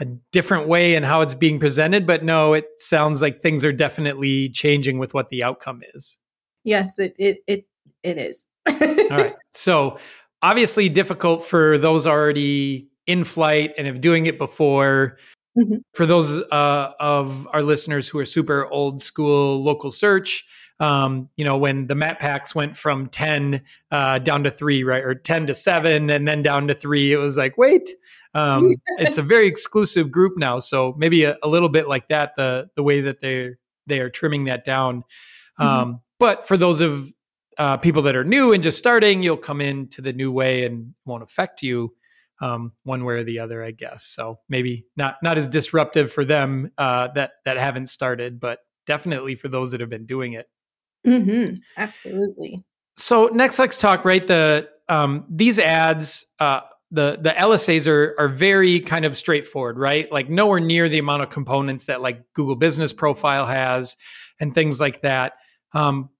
a 0.00 0.04
different 0.30 0.68
way 0.68 0.96
and 0.96 1.06
how 1.06 1.22
it's 1.22 1.34
being 1.34 1.58
presented. 1.58 2.06
But 2.06 2.22
no, 2.22 2.52
it 2.52 2.66
sounds 2.76 3.22
like 3.22 3.40
things 3.40 3.64
are 3.64 3.72
definitely 3.72 4.50
changing 4.50 4.98
with 4.98 5.14
what 5.14 5.30
the 5.30 5.42
outcome 5.42 5.80
is. 5.94 6.18
Yes, 6.62 6.98
it 6.98 7.14
it 7.18 7.38
it, 7.46 7.66
it 8.02 8.18
is. 8.18 8.42
All 8.68 9.08
right. 9.10 9.34
So 9.52 9.98
obviously 10.42 10.88
difficult 10.88 11.44
for 11.44 11.78
those 11.78 12.06
already 12.06 12.88
in 13.06 13.24
flight 13.24 13.72
and 13.76 13.86
have 13.86 14.00
doing 14.00 14.26
it 14.26 14.38
before. 14.38 15.18
Mm-hmm. 15.56 15.76
For 15.92 16.04
those 16.04 16.30
uh, 16.30 16.92
of 16.98 17.46
our 17.52 17.62
listeners 17.62 18.08
who 18.08 18.18
are 18.18 18.26
super 18.26 18.66
old 18.66 19.00
school 19.00 19.62
local 19.62 19.92
search, 19.92 20.44
um, 20.80 21.28
you 21.36 21.44
know, 21.44 21.56
when 21.56 21.86
the 21.86 21.94
map 21.94 22.18
packs 22.18 22.54
went 22.54 22.76
from 22.76 23.08
10 23.08 23.62
uh, 23.90 24.18
down 24.18 24.44
to 24.44 24.50
three, 24.50 24.82
right? 24.82 25.04
Or 25.04 25.14
10 25.14 25.46
to 25.46 25.54
seven 25.54 26.10
and 26.10 26.26
then 26.26 26.42
down 26.42 26.66
to 26.68 26.74
three, 26.74 27.12
it 27.12 27.16
was 27.16 27.36
like, 27.36 27.56
wait, 27.56 27.88
um, 28.34 28.66
yes. 28.68 28.78
it's 28.98 29.18
a 29.18 29.22
very 29.22 29.46
exclusive 29.46 30.10
group 30.10 30.36
now. 30.36 30.58
So 30.58 30.94
maybe 30.98 31.22
a, 31.24 31.36
a, 31.42 31.48
little 31.48 31.68
bit 31.68 31.88
like 31.88 32.08
that, 32.08 32.32
the, 32.36 32.68
the 32.74 32.82
way 32.82 33.00
that 33.02 33.20
they're, 33.20 33.58
they 33.86 34.00
are 34.00 34.10
trimming 34.10 34.46
that 34.46 34.64
down. 34.64 35.04
Mm-hmm. 35.60 35.62
Um, 35.64 36.00
but 36.18 36.46
for 36.48 36.56
those 36.56 36.80
of 36.80 37.12
uh, 37.58 37.76
people 37.76 38.02
that 38.02 38.16
are 38.16 38.24
new 38.24 38.52
and 38.52 38.62
just 38.62 38.78
starting, 38.78 39.22
you'll 39.22 39.36
come 39.36 39.60
into 39.60 40.02
the 40.02 40.12
new 40.12 40.32
way 40.32 40.64
and 40.64 40.94
won't 41.04 41.22
affect 41.22 41.62
you 41.62 41.94
um, 42.40 42.72
one 42.82 43.04
way 43.04 43.14
or 43.14 43.24
the 43.24 43.38
other, 43.38 43.62
I 43.62 43.70
guess. 43.70 44.04
So 44.04 44.40
maybe 44.48 44.86
not 44.96 45.16
not 45.22 45.38
as 45.38 45.48
disruptive 45.48 46.12
for 46.12 46.24
them 46.24 46.70
uh, 46.78 47.08
that 47.14 47.32
that 47.44 47.56
haven't 47.56 47.88
started, 47.88 48.40
but 48.40 48.60
definitely 48.86 49.34
for 49.34 49.48
those 49.48 49.70
that 49.70 49.80
have 49.80 49.90
been 49.90 50.06
doing 50.06 50.34
it. 50.34 50.46
Mm-hmm. 51.06 51.56
Absolutely. 51.76 52.64
So 52.96 53.26
next, 53.32 53.58
let's 53.58 53.78
talk. 53.78 54.04
Right, 54.04 54.26
the 54.26 54.68
um, 54.88 55.24
these 55.28 55.58
ads. 55.58 56.26
Uh, 56.38 56.60
the 56.90 57.18
the 57.20 57.30
LSAs 57.30 57.88
are 57.88 58.14
are 58.18 58.28
very 58.28 58.78
kind 58.78 59.04
of 59.04 59.16
straightforward, 59.16 59.78
right? 59.78 60.10
Like 60.12 60.28
nowhere 60.28 60.60
near 60.60 60.88
the 60.88 60.98
amount 60.98 61.22
of 61.22 61.30
components 61.30 61.86
that 61.86 62.00
like 62.00 62.22
Google 62.34 62.54
Business 62.54 62.92
Profile 62.92 63.46
has 63.46 63.96
and 64.38 64.54
things 64.54 64.80
like 64.80 65.02
that. 65.02 65.32
Um, 65.72 66.10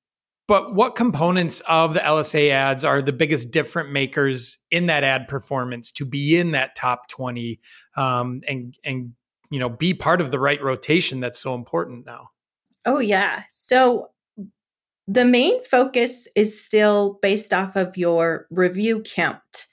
but 0.46 0.74
what 0.74 0.94
components 0.94 1.62
of 1.68 1.94
the 1.94 2.00
LSA 2.00 2.50
ads 2.50 2.84
are 2.84 3.00
the 3.00 3.12
biggest 3.12 3.50
different 3.50 3.92
makers 3.92 4.58
in 4.70 4.86
that 4.86 5.02
ad 5.02 5.26
performance 5.26 5.90
to 5.92 6.04
be 6.04 6.38
in 6.38 6.50
that 6.50 6.76
top 6.76 7.08
20 7.08 7.60
um, 7.96 8.42
and 8.46 8.76
and 8.84 9.12
you 9.50 9.58
know 9.58 9.68
be 9.68 9.94
part 9.94 10.20
of 10.20 10.30
the 10.30 10.38
right 10.38 10.62
rotation 10.62 11.20
that's 11.20 11.38
so 11.38 11.54
important 11.54 12.04
now? 12.04 12.28
Oh 12.84 12.98
yeah. 12.98 13.44
So 13.52 14.10
the 15.06 15.24
main 15.24 15.62
focus 15.64 16.28
is 16.34 16.62
still 16.62 17.18
based 17.22 17.52
off 17.52 17.76
of 17.76 17.96
your 17.96 18.46
review 18.50 19.02
count. 19.02 19.66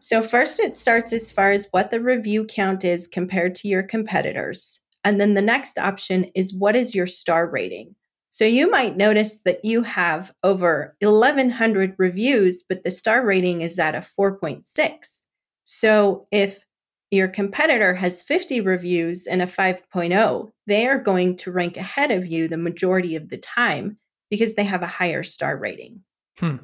So 0.00 0.22
first 0.22 0.60
it 0.60 0.76
starts 0.76 1.12
as 1.12 1.32
far 1.32 1.50
as 1.50 1.68
what 1.70 1.90
the 1.90 2.00
review 2.00 2.44
count 2.44 2.84
is 2.84 3.06
compared 3.06 3.54
to 3.56 3.68
your 3.68 3.82
competitors. 3.82 4.80
And 5.04 5.20
then 5.20 5.34
the 5.34 5.42
next 5.42 5.78
option 5.78 6.24
is 6.34 6.54
what 6.54 6.76
is 6.76 6.94
your 6.94 7.06
star 7.06 7.48
rating? 7.48 7.94
So 8.36 8.44
you 8.44 8.70
might 8.70 8.98
notice 8.98 9.38
that 9.46 9.64
you 9.64 9.82
have 9.84 10.30
over 10.44 10.94
1100 11.00 11.94
reviews, 11.96 12.62
but 12.62 12.84
the 12.84 12.90
star 12.90 13.24
rating 13.24 13.62
is 13.62 13.78
at 13.78 13.94
a 13.94 14.00
4.6. 14.00 15.22
So 15.64 16.26
if 16.30 16.62
your 17.10 17.28
competitor 17.28 17.94
has 17.94 18.22
50 18.22 18.60
reviews 18.60 19.26
and 19.26 19.40
a 19.40 19.46
5.0, 19.46 20.50
they 20.66 20.86
are 20.86 20.98
going 20.98 21.36
to 21.36 21.50
rank 21.50 21.78
ahead 21.78 22.10
of 22.10 22.26
you 22.26 22.46
the 22.46 22.58
majority 22.58 23.16
of 23.16 23.30
the 23.30 23.38
time 23.38 23.96
because 24.28 24.54
they 24.54 24.64
have 24.64 24.82
a 24.82 24.86
higher 24.86 25.22
star 25.22 25.56
rating. 25.56 26.02
Hmm. 26.38 26.56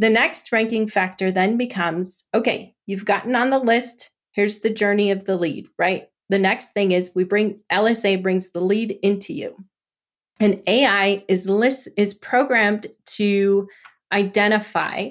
The 0.00 0.10
next 0.10 0.50
ranking 0.50 0.88
factor 0.88 1.30
then 1.30 1.56
becomes 1.56 2.24
okay, 2.34 2.74
you've 2.86 3.04
gotten 3.04 3.36
on 3.36 3.50
the 3.50 3.60
list. 3.60 4.10
Here's 4.32 4.62
the 4.62 4.70
journey 4.70 5.12
of 5.12 5.26
the 5.26 5.36
lead, 5.36 5.68
right? 5.78 6.08
The 6.28 6.40
next 6.40 6.72
thing 6.74 6.90
is 6.90 7.12
we 7.14 7.22
bring 7.22 7.60
LSA 7.70 8.20
brings 8.20 8.50
the 8.50 8.60
lead 8.60 8.98
into 9.00 9.32
you. 9.32 9.64
And 10.40 10.62
AI 10.66 11.22
is 11.28 11.48
list, 11.48 11.88
is 11.98 12.14
programmed 12.14 12.86
to 13.16 13.68
identify 14.10 15.10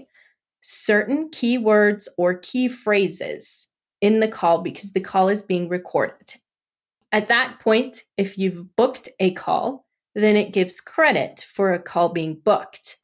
certain 0.61 1.29
keywords 1.29 2.07
or 2.17 2.39
key 2.39 2.67
phrases 2.67 3.67
in 4.01 4.19
the 4.19 4.27
call 4.27 4.61
because 4.61 4.91
the 4.91 4.99
call 4.99 5.29
is 5.29 5.43
being 5.43 5.69
recorded. 5.69 6.33
At 7.11 7.27
that 7.27 7.59
point, 7.59 8.03
if 8.17 8.37
you've 8.37 8.75
booked 8.75 9.07
a 9.19 9.31
call, 9.31 9.85
then 10.15 10.35
it 10.35 10.53
gives 10.53 10.81
credit 10.81 11.45
for 11.47 11.73
a 11.73 11.79
call 11.79 12.09
being 12.09 12.41
booked. 12.43 12.97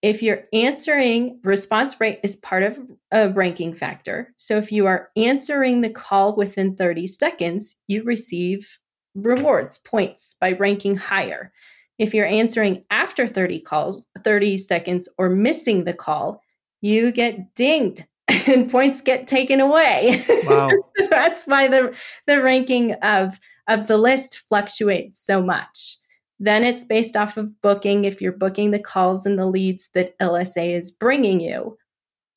If 0.00 0.22
you're 0.22 0.44
answering, 0.52 1.40
response 1.42 2.00
rate 2.00 2.20
is 2.22 2.36
part 2.36 2.62
of 2.62 2.78
a 3.10 3.30
ranking 3.30 3.74
factor. 3.74 4.32
So 4.36 4.56
if 4.56 4.70
you 4.70 4.86
are 4.86 5.10
answering 5.16 5.80
the 5.80 5.90
call 5.90 6.36
within 6.36 6.74
30 6.74 7.06
seconds, 7.08 7.76
you 7.88 8.04
receive 8.04 8.78
rewards 9.22 9.78
points 9.78 10.36
by 10.40 10.52
ranking 10.52 10.96
higher. 10.96 11.52
If 11.98 12.14
you're 12.14 12.26
answering 12.26 12.84
after 12.90 13.26
30 13.26 13.60
calls, 13.60 14.06
30 14.22 14.58
seconds 14.58 15.08
or 15.18 15.28
missing 15.28 15.84
the 15.84 15.94
call, 15.94 16.42
you 16.80 17.10
get 17.10 17.54
dinged 17.54 18.06
and 18.46 18.70
points 18.70 19.00
get 19.00 19.26
taken 19.26 19.60
away. 19.60 20.24
Wow. 20.44 20.70
That's 21.10 21.44
why 21.46 21.68
the 21.68 21.94
the 22.26 22.42
ranking 22.42 22.92
of 22.94 23.38
of 23.68 23.86
the 23.86 23.96
list 23.96 24.42
fluctuates 24.48 25.20
so 25.24 25.42
much. 25.42 25.96
Then 26.40 26.62
it's 26.62 26.84
based 26.84 27.16
off 27.16 27.36
of 27.36 27.60
booking 27.62 28.04
if 28.04 28.20
you're 28.20 28.32
booking 28.32 28.70
the 28.70 28.78
calls 28.78 29.26
and 29.26 29.38
the 29.38 29.46
leads 29.46 29.88
that 29.94 30.16
LSA 30.20 30.78
is 30.78 30.90
bringing 30.90 31.40
you. 31.40 31.76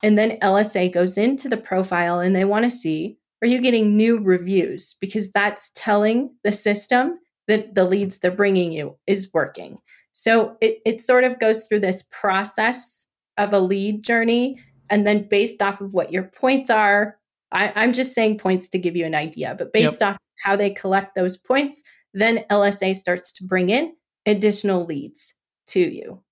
And 0.02 0.18
then 0.18 0.38
LSA 0.40 0.92
goes 0.92 1.16
into 1.16 1.48
the 1.48 1.56
profile 1.56 2.18
and 2.18 2.34
they 2.34 2.44
want 2.44 2.64
to 2.64 2.70
see 2.70 3.18
are 3.42 3.48
you 3.48 3.60
getting 3.60 3.96
new 3.96 4.18
reviews? 4.18 4.96
Because 5.00 5.32
that's 5.32 5.70
telling 5.74 6.34
the 6.44 6.52
system 6.52 7.18
that 7.48 7.74
the 7.74 7.84
leads 7.84 8.18
they're 8.18 8.30
bringing 8.30 8.72
you 8.72 8.96
is 9.06 9.30
working. 9.34 9.78
So 10.12 10.56
it, 10.60 10.78
it 10.86 11.02
sort 11.02 11.24
of 11.24 11.40
goes 11.40 11.64
through 11.64 11.80
this 11.80 12.04
process 12.10 13.06
of 13.36 13.52
a 13.52 13.58
lead 13.58 14.04
journey. 14.04 14.60
And 14.90 15.06
then 15.06 15.26
based 15.28 15.60
off 15.60 15.80
of 15.80 15.92
what 15.92 16.12
your 16.12 16.24
points 16.24 16.70
are, 16.70 17.18
I, 17.50 17.84
am 17.84 17.92
just 17.92 18.14
saying 18.14 18.38
points 18.38 18.68
to 18.68 18.78
give 18.78 18.96
you 18.96 19.04
an 19.04 19.14
idea, 19.14 19.54
but 19.58 19.72
based 19.72 20.00
yep. 20.00 20.10
off 20.10 20.18
how 20.44 20.56
they 20.56 20.70
collect 20.70 21.14
those 21.14 21.36
points, 21.36 21.82
then 22.14 22.44
LSA 22.50 22.96
starts 22.96 23.32
to 23.32 23.44
bring 23.44 23.70
in 23.70 23.94
additional 24.26 24.84
leads 24.84 25.34
to 25.68 25.80
you. 25.80 26.22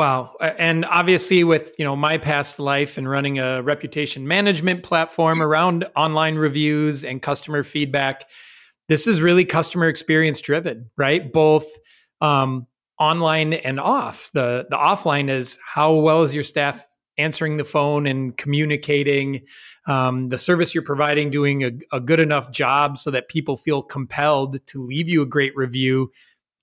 Wow. 0.00 0.34
And 0.40 0.86
obviously 0.86 1.44
with, 1.44 1.74
you 1.78 1.84
know, 1.84 1.94
my 1.94 2.16
past 2.16 2.58
life 2.58 2.96
and 2.96 3.06
running 3.06 3.38
a 3.38 3.60
reputation 3.60 4.26
management 4.26 4.82
platform 4.82 5.42
around 5.42 5.84
online 5.94 6.36
reviews 6.36 7.04
and 7.04 7.20
customer 7.20 7.62
feedback, 7.62 8.24
this 8.88 9.06
is 9.06 9.20
really 9.20 9.44
customer 9.44 9.88
experience 9.88 10.40
driven, 10.40 10.88
right? 10.96 11.30
Both 11.30 11.66
um, 12.22 12.66
online 12.98 13.52
and 13.52 13.78
off. 13.78 14.30
The 14.32 14.64
the 14.70 14.76
offline 14.78 15.28
is 15.28 15.58
how 15.62 15.92
well 15.92 16.22
is 16.22 16.32
your 16.32 16.44
staff 16.44 16.82
answering 17.18 17.58
the 17.58 17.64
phone 17.64 18.06
and 18.06 18.34
communicating, 18.38 19.42
um, 19.86 20.30
the 20.30 20.38
service 20.38 20.74
you're 20.74 20.82
providing 20.82 21.28
doing 21.28 21.62
a, 21.62 21.72
a 21.92 22.00
good 22.00 22.20
enough 22.20 22.50
job 22.50 22.96
so 22.96 23.10
that 23.10 23.28
people 23.28 23.58
feel 23.58 23.82
compelled 23.82 24.64
to 24.68 24.82
leave 24.82 25.10
you 25.10 25.20
a 25.20 25.26
great 25.26 25.54
review 25.54 26.10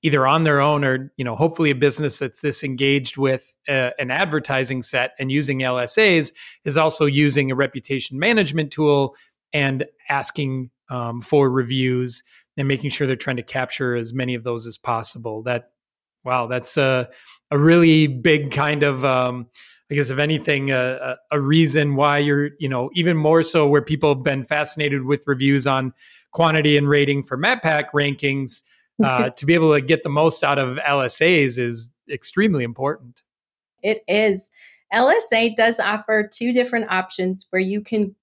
either 0.08 0.26
on 0.26 0.44
their 0.44 0.60
own 0.60 0.84
or 0.84 1.12
you 1.18 1.24
know 1.24 1.36
hopefully 1.36 1.70
a 1.70 1.76
business 1.76 2.18
that's 2.20 2.42
this 2.42 2.64
engaged 2.64 3.18
with 3.18 3.54
a, 3.68 3.92
an 4.00 4.10
advertising 4.10 4.82
set 4.82 5.14
and 5.20 5.32
using 5.32 5.60
lsas 5.60 6.32
is 6.66 6.78
also 6.78 7.06
using 7.06 7.52
a 7.52 7.56
reputation 7.56 8.18
management 8.18 8.72
tool 8.72 9.16
and 9.54 9.86
asking 10.10 10.70
um, 10.90 11.22
for 11.22 11.50
reviews 11.50 12.24
and 12.58 12.68
making 12.68 12.90
sure 12.90 13.08
they're 13.08 13.16
trying 13.16 13.38
to 13.38 13.44
capture 13.44 13.96
as 13.96 14.14
many 14.14 14.34
of 14.34 14.44
those 14.44 14.66
as 14.66 14.78
possible. 14.78 15.44
That 15.44 15.72
wow 16.24 16.48
that's 16.48 16.78
a, 16.78 17.10
a 17.52 17.58
really 17.58 18.08
big 18.08 18.52
kind 18.52 18.84
of 18.84 19.06
um, 19.06 19.48
I 19.90 19.96
guess 19.96 20.10
if 20.10 20.20
anything, 20.20 20.72
a, 20.72 21.16
a, 21.32 21.40
reason 21.40 21.96
why 21.96 22.18
you're, 22.18 22.50
you 22.60 22.68
know, 22.68 22.90
even 22.94 23.16
more 23.16 23.42
so 23.42 23.66
where 23.66 23.82
people 23.82 24.14
have 24.14 24.22
been 24.22 24.44
fascinated 24.44 25.06
with 25.06 25.24
reviews 25.26 25.66
on 25.66 25.94
quantity 26.34 26.76
and 26.76 26.90
rating 26.90 27.24
for 27.24 27.38
map 27.38 27.64
pack 27.64 27.94
rankings 27.94 28.64
uh, 29.04 29.30
to 29.36 29.46
be 29.46 29.54
able 29.54 29.74
to 29.74 29.82
get 29.82 30.04
the 30.04 30.10
most 30.10 30.44
out 30.44 30.60
of 30.60 30.78
LSAs 30.78 31.58
is 31.58 31.92
extremely 32.10 32.64
important. 32.64 33.22
It 33.84 34.04
is. 34.08 34.50
LSA 34.94 35.56
does 35.56 35.80
offer 35.80 36.28
two 36.32 36.54
different 36.54 36.90
options 36.90 37.48
where 37.50 37.62
you 37.62 37.82
can 37.82 38.16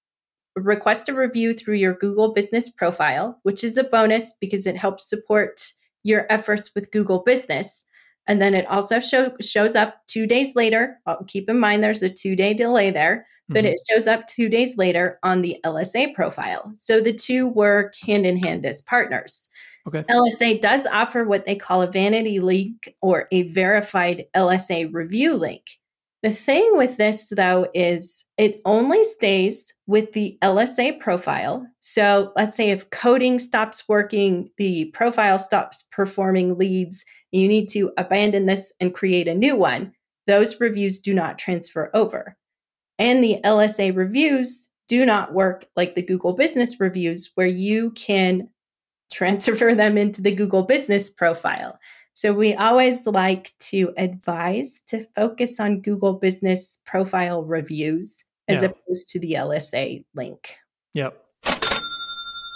request 0.55 1.09
a 1.09 1.13
review 1.13 1.53
through 1.53 1.75
your 1.75 1.93
Google 1.93 2.33
business 2.33 2.69
profile, 2.69 3.39
which 3.43 3.63
is 3.63 3.77
a 3.77 3.83
bonus 3.83 4.33
because 4.39 4.65
it 4.65 4.77
helps 4.77 5.07
support 5.07 5.73
your 6.03 6.25
efforts 6.29 6.71
with 6.73 6.91
Google 6.91 7.19
business. 7.19 7.83
And 8.27 8.41
then 8.41 8.53
it 8.53 8.65
also 8.67 8.99
show, 8.99 9.33
shows 9.41 9.75
up 9.75 10.05
two 10.07 10.25
days 10.25 10.55
later. 10.55 10.99
Keep 11.27 11.49
in 11.49 11.59
mind 11.59 11.83
there's 11.83 12.03
a 12.03 12.09
two 12.09 12.35
day 12.35 12.53
delay 12.53 12.89
there, 12.89 13.27
but 13.49 13.65
mm-hmm. 13.65 13.73
it 13.73 13.79
shows 13.89 14.07
up 14.07 14.27
two 14.27 14.49
days 14.49 14.77
later 14.77 15.19
on 15.23 15.41
the 15.41 15.59
LSA 15.63 16.15
profile. 16.15 16.71
So 16.75 17.01
the 17.01 17.13
two 17.13 17.47
work 17.47 17.93
hand 18.01 18.25
in 18.25 18.37
hand 18.37 18.65
as 18.65 18.81
partners. 18.81 19.49
Okay. 19.87 20.03
LSA 20.09 20.61
does 20.61 20.87
offer 20.87 21.25
what 21.25 21.45
they 21.45 21.55
call 21.55 21.81
a 21.81 21.91
vanity 21.91 22.39
link 22.39 22.93
or 23.01 23.27
a 23.31 23.43
verified 23.49 24.25
LSA 24.35 24.91
review 24.93 25.35
link. 25.35 25.63
The 26.23 26.31
thing 26.31 26.71
with 26.75 26.97
this, 26.97 27.29
though, 27.29 27.67
is 27.75 28.25
it 28.39 28.59
only 28.65 29.03
stays 29.03 29.71
with 29.85 30.13
the 30.13 30.39
LSA 30.41 30.99
profile. 30.99 31.67
So 31.81 32.33
let's 32.35 32.57
say 32.57 32.71
if 32.71 32.89
coding 32.89 33.37
stops 33.37 33.87
working, 33.87 34.49
the 34.57 34.85
profile 34.95 35.37
stops 35.37 35.83
performing 35.91 36.57
leads, 36.57 37.05
you 37.31 37.47
need 37.47 37.67
to 37.69 37.91
abandon 37.97 38.47
this 38.47 38.73
and 38.79 38.91
create 38.91 39.27
a 39.27 39.35
new 39.35 39.55
one. 39.55 39.91
Those 40.25 40.59
reviews 40.59 40.99
do 40.99 41.13
not 41.13 41.37
transfer 41.37 41.91
over. 41.93 42.35
And 42.97 43.23
the 43.23 43.39
LSA 43.43 43.95
reviews 43.95 44.69
do 44.87 45.05
not 45.05 45.33
work 45.33 45.67
like 45.75 45.93
the 45.93 46.01
Google 46.01 46.33
business 46.33 46.79
reviews, 46.79 47.31
where 47.35 47.45
you 47.45 47.91
can 47.91 48.49
transfer 49.11 49.75
them 49.75 49.97
into 49.97 50.21
the 50.21 50.33
Google 50.33 50.63
business 50.63 51.09
profile. 51.09 51.79
So 52.13 52.33
we 52.33 52.55
always 52.55 53.05
like 53.05 53.51
to 53.59 53.93
advise 53.97 54.81
to 54.87 55.05
focus 55.15 55.59
on 55.59 55.81
Google 55.81 56.13
Business 56.13 56.79
Profile 56.85 57.43
reviews 57.43 58.23
as 58.47 58.61
yeah. 58.61 58.69
opposed 58.69 59.09
to 59.09 59.19
the 59.19 59.33
LSA 59.33 60.05
link. 60.15 60.55
Yep. 60.93 61.21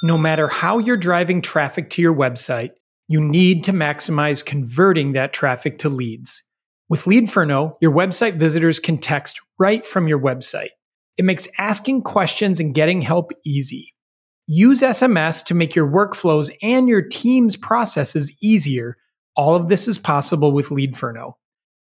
No 0.04 0.18
matter 0.18 0.48
how 0.48 0.78
you're 0.78 0.96
driving 0.96 1.42
traffic 1.42 1.90
to 1.92 2.02
your 2.02 2.16
website, 2.16 2.72
you 3.10 3.20
need 3.20 3.66
to 3.66 3.74
maximize 3.74 4.46
converting 4.46 5.12
that 5.12 5.34
traffic 5.34 5.80
to 5.80 5.90
leads. 5.90 6.44
With 6.88 7.04
Leadferno, 7.04 7.76
your 7.82 7.92
website 7.92 8.36
visitors 8.36 8.80
can 8.80 8.98
text 8.98 9.42
right 9.58 9.86
from 9.86 10.08
your 10.08 10.20
website. 10.20 10.70
It 11.18 11.26
makes 11.26 11.50
asking 11.58 12.04
questions 12.04 12.62
and 12.62 12.74
getting 12.74 13.02
help 13.02 13.32
easy. 13.44 13.94
Use 14.52 14.82
SMS 14.82 15.46
to 15.46 15.54
make 15.54 15.76
your 15.76 15.88
workflows 15.88 16.50
and 16.64 16.90
your 16.90 17.04
team's 17.04 17.56
processes 17.56 18.34
easier. 18.42 18.98
All 19.36 19.54
of 19.54 19.70
this 19.70 19.88
is 19.88 20.00
possible 20.00 20.52
with 20.52 20.70
Leadferno. 20.70 21.34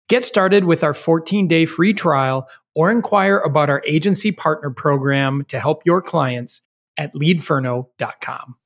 Get 0.09 0.25
started 0.25 0.65
with 0.65 0.83
our 0.83 0.93
14 0.93 1.47
day 1.47 1.65
free 1.65 1.93
trial 1.93 2.49
or 2.75 2.91
inquire 2.91 3.37
about 3.37 3.69
our 3.69 3.81
agency 3.87 4.33
partner 4.33 4.69
program 4.69 5.45
to 5.45 5.61
help 5.61 5.83
your 5.85 6.01
clients 6.01 6.61
at 6.97 7.13
leadferno.com. 7.13 8.57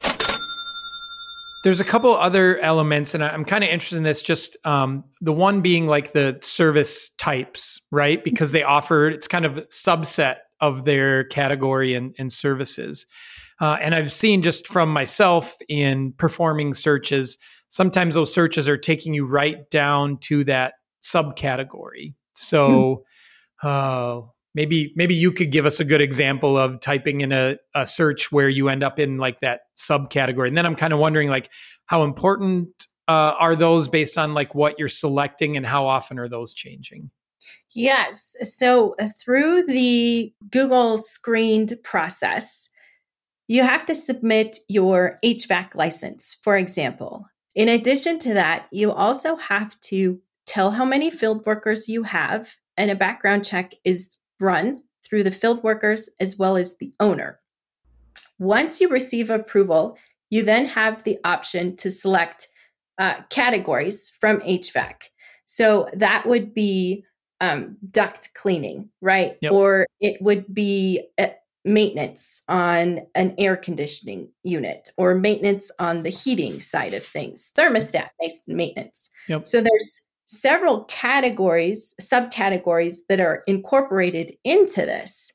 There's 1.63 1.79
a 1.79 1.85
couple 1.85 2.15
other 2.15 2.57
elements, 2.57 3.13
and 3.13 3.23
I'm 3.23 3.45
kind 3.45 3.63
of 3.63 3.69
interested 3.69 3.97
in 3.97 4.03
this. 4.03 4.23
Just 4.23 4.57
um, 4.65 5.03
the 5.21 5.31
one 5.31 5.61
being 5.61 5.85
like 5.85 6.13
the 6.13 6.39
service 6.41 7.09
types, 7.19 7.79
right? 7.91 8.23
Because 8.23 8.51
they 8.51 8.63
offer 8.63 9.09
it's 9.09 9.27
kind 9.27 9.45
of 9.45 9.57
subset 9.69 10.37
of 10.61 10.85
their 10.85 11.23
category 11.25 11.93
and, 11.93 12.15
and 12.17 12.31
services. 12.31 13.07
Uh, 13.59 13.77
and 13.81 13.93
I've 13.93 14.13
seen 14.13 14.41
just 14.41 14.67
from 14.67 14.91
myself 14.91 15.55
in 15.67 16.13
performing 16.13 16.73
searches, 16.73 17.37
sometimes 17.67 18.15
those 18.15 18.33
searches 18.33 18.67
are 18.67 18.77
taking 18.77 19.13
you 19.13 19.25
right 19.25 19.69
down 19.69 20.17
to 20.19 20.43
that 20.45 20.73
subcategory. 21.03 22.13
So, 22.33 23.03
hmm. 23.61 23.67
uh, 23.67 24.21
maybe 24.53 24.93
maybe 24.95 25.15
you 25.15 25.31
could 25.31 25.51
give 25.51 25.65
us 25.65 25.79
a 25.79 25.85
good 25.85 26.01
example 26.01 26.57
of 26.57 26.79
typing 26.79 27.21
in 27.21 27.31
a, 27.31 27.57
a 27.75 27.85
search 27.85 28.31
where 28.31 28.49
you 28.49 28.69
end 28.69 28.83
up 28.83 28.99
in 28.99 29.17
like 29.17 29.39
that 29.41 29.61
subcategory 29.77 30.47
and 30.47 30.57
then 30.57 30.65
i'm 30.65 30.75
kind 30.75 30.93
of 30.93 30.99
wondering 30.99 31.29
like 31.29 31.49
how 31.85 32.03
important 32.03 32.87
uh, 33.07 33.33
are 33.39 33.55
those 33.55 33.87
based 33.87 34.17
on 34.17 34.33
like 34.33 34.55
what 34.55 34.77
you're 34.79 34.87
selecting 34.87 35.57
and 35.57 35.65
how 35.65 35.85
often 35.85 36.19
are 36.19 36.29
those 36.29 36.53
changing 36.53 37.09
yes 37.73 38.35
so 38.41 38.95
uh, 38.99 39.07
through 39.19 39.63
the 39.63 40.33
google 40.49 40.97
screened 40.97 41.77
process 41.83 42.69
you 43.47 43.63
have 43.63 43.85
to 43.85 43.95
submit 43.95 44.59
your 44.67 45.17
hvac 45.23 45.75
license 45.75 46.37
for 46.43 46.57
example 46.57 47.25
in 47.55 47.67
addition 47.67 48.19
to 48.19 48.33
that 48.33 48.67
you 48.71 48.91
also 48.91 49.35
have 49.35 49.79
to 49.79 50.19
tell 50.45 50.71
how 50.71 50.85
many 50.85 51.09
field 51.09 51.45
workers 51.45 51.87
you 51.87 52.03
have 52.03 52.55
and 52.77 52.89
a 52.89 52.95
background 52.95 53.45
check 53.45 53.73
is 53.83 54.15
run 54.39 54.81
through 55.03 55.23
the 55.23 55.31
field 55.31 55.63
workers 55.63 56.09
as 56.19 56.37
well 56.37 56.57
as 56.57 56.77
the 56.77 56.93
owner. 56.99 57.39
Once 58.39 58.81
you 58.81 58.89
receive 58.89 59.29
approval, 59.29 59.97
you 60.29 60.43
then 60.43 60.65
have 60.65 61.03
the 61.03 61.19
option 61.23 61.75
to 61.75 61.91
select 61.91 62.47
uh, 62.97 63.15
categories 63.29 64.11
from 64.19 64.39
HVAC. 64.41 64.93
So 65.45 65.87
that 65.93 66.25
would 66.25 66.53
be 66.53 67.05
um, 67.41 67.75
duct 67.89 68.33
cleaning, 68.35 68.89
right? 69.01 69.37
Yep. 69.41 69.51
Or 69.51 69.87
it 69.99 70.21
would 70.21 70.53
be 70.53 71.03
uh, 71.17 71.27
maintenance 71.65 72.41
on 72.47 73.01
an 73.15 73.35
air 73.37 73.57
conditioning 73.57 74.29
unit 74.43 74.89
or 74.97 75.15
maintenance 75.15 75.71
on 75.79 76.03
the 76.03 76.09
heating 76.09 76.61
side 76.61 76.93
of 76.93 77.05
things, 77.05 77.51
thermostat 77.57 78.09
based 78.19 78.41
maintenance. 78.47 79.09
Yep. 79.27 79.47
So 79.47 79.61
there's 79.61 80.01
several 80.25 80.85
categories, 80.85 81.93
subcategories 81.99 82.97
that 83.09 83.19
are 83.19 83.43
incorporated 83.47 84.37
into 84.43 84.81
this. 84.81 85.33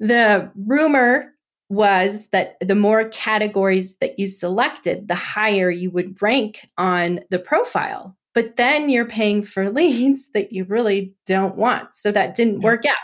The 0.00 0.50
rumor 0.66 1.34
was 1.70 2.28
that 2.28 2.56
the 2.60 2.74
more 2.74 3.08
categories 3.08 3.96
that 4.00 4.18
you 4.18 4.26
selected, 4.26 5.08
the 5.08 5.14
higher 5.14 5.70
you 5.70 5.90
would 5.90 6.20
rank 6.20 6.66
on 6.78 7.20
the 7.30 7.38
profile. 7.38 8.16
But 8.38 8.54
then 8.54 8.88
you're 8.88 9.04
paying 9.04 9.42
for 9.42 9.68
leads 9.72 10.28
that 10.28 10.52
you 10.52 10.62
really 10.62 11.12
don't 11.26 11.56
want. 11.56 11.96
So 11.96 12.12
that 12.12 12.36
didn't 12.36 12.60
work 12.60 12.86
out. 12.86 12.94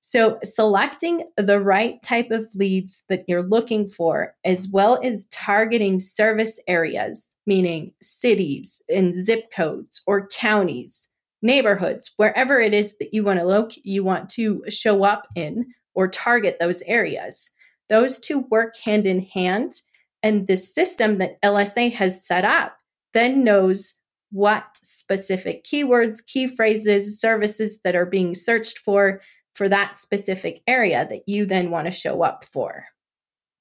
So, 0.00 0.38
selecting 0.42 1.28
the 1.36 1.60
right 1.60 2.02
type 2.02 2.30
of 2.30 2.48
leads 2.54 3.02
that 3.10 3.24
you're 3.28 3.42
looking 3.42 3.86
for, 3.86 4.34
as 4.42 4.66
well 4.66 4.98
as 5.04 5.26
targeting 5.26 6.00
service 6.00 6.58
areas, 6.66 7.34
meaning 7.46 7.92
cities 8.00 8.80
and 8.88 9.22
zip 9.22 9.50
codes 9.54 10.00
or 10.06 10.28
counties, 10.28 11.08
neighborhoods, 11.42 12.12
wherever 12.16 12.58
it 12.58 12.72
is 12.72 12.96
that 13.00 13.12
you 13.12 13.22
want 13.22 13.40
to 13.40 13.46
look, 13.46 13.72
you 13.82 14.02
want 14.02 14.30
to 14.30 14.62
show 14.70 15.04
up 15.04 15.26
in 15.36 15.66
or 15.92 16.08
target 16.08 16.56
those 16.58 16.80
areas. 16.86 17.50
Those 17.90 18.18
two 18.18 18.46
work 18.50 18.76
hand 18.82 19.06
in 19.06 19.20
hand. 19.20 19.74
And 20.22 20.46
the 20.46 20.56
system 20.56 21.18
that 21.18 21.38
LSA 21.42 21.92
has 21.92 22.26
set 22.26 22.46
up 22.46 22.78
then 23.12 23.44
knows 23.44 23.98
what 24.34 24.64
specific 24.82 25.64
keywords, 25.64 26.18
key 26.26 26.48
phrases, 26.48 27.20
services 27.20 27.78
that 27.84 27.94
are 27.94 28.04
being 28.04 28.34
searched 28.34 28.78
for 28.78 29.22
for 29.54 29.68
that 29.68 29.96
specific 29.96 30.60
area 30.66 31.06
that 31.08 31.22
you 31.28 31.46
then 31.46 31.70
want 31.70 31.86
to 31.86 31.92
show 31.92 32.22
up 32.22 32.44
for. 32.44 32.84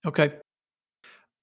Okay. 0.03 0.33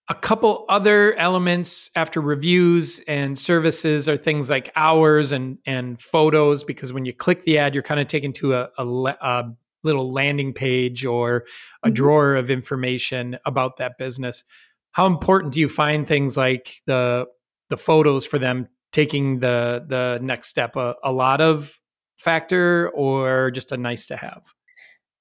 A 0.08 0.14
couple 0.16 0.64
other 0.68 1.14
elements 1.14 1.90
after 1.94 2.20
reviews 2.20 3.00
and 3.06 3.38
services 3.38 4.08
are 4.08 4.16
things 4.16 4.50
like 4.50 4.72
hours 4.74 5.30
and 5.30 5.58
and 5.64 6.02
photos 6.02 6.64
because 6.64 6.92
when 6.92 7.04
you 7.04 7.12
click 7.12 7.44
the 7.44 7.58
ad, 7.58 7.72
you're 7.72 7.84
kind 7.84 8.00
of 8.00 8.08
taken 8.08 8.32
to 8.32 8.54
a, 8.54 8.68
a, 8.78 8.84
a 8.84 9.52
little 9.84 10.12
landing 10.12 10.52
page 10.52 11.04
or 11.06 11.36
a 11.84 11.86
mm-hmm. 11.86 11.94
drawer 11.94 12.34
of 12.34 12.50
information 12.50 13.38
about 13.46 13.76
that 13.76 13.96
business. 13.96 14.42
How 14.90 15.06
important 15.06 15.54
do 15.54 15.60
you 15.60 15.68
find 15.68 16.04
things 16.04 16.36
like 16.36 16.82
the 16.86 17.26
the 17.68 17.76
photos 17.76 18.26
for 18.26 18.40
them 18.40 18.66
taking 18.92 19.40
the 19.40 19.84
the 19.86 20.18
next 20.22 20.48
step? 20.48 20.76
A, 20.76 20.96
a 21.02 21.12
lot 21.12 21.40
of 21.40 21.78
factor 22.20 22.90
or 22.90 23.50
just 23.50 23.72
a 23.72 23.76
nice 23.76 24.06
to 24.06 24.16
have? 24.16 24.42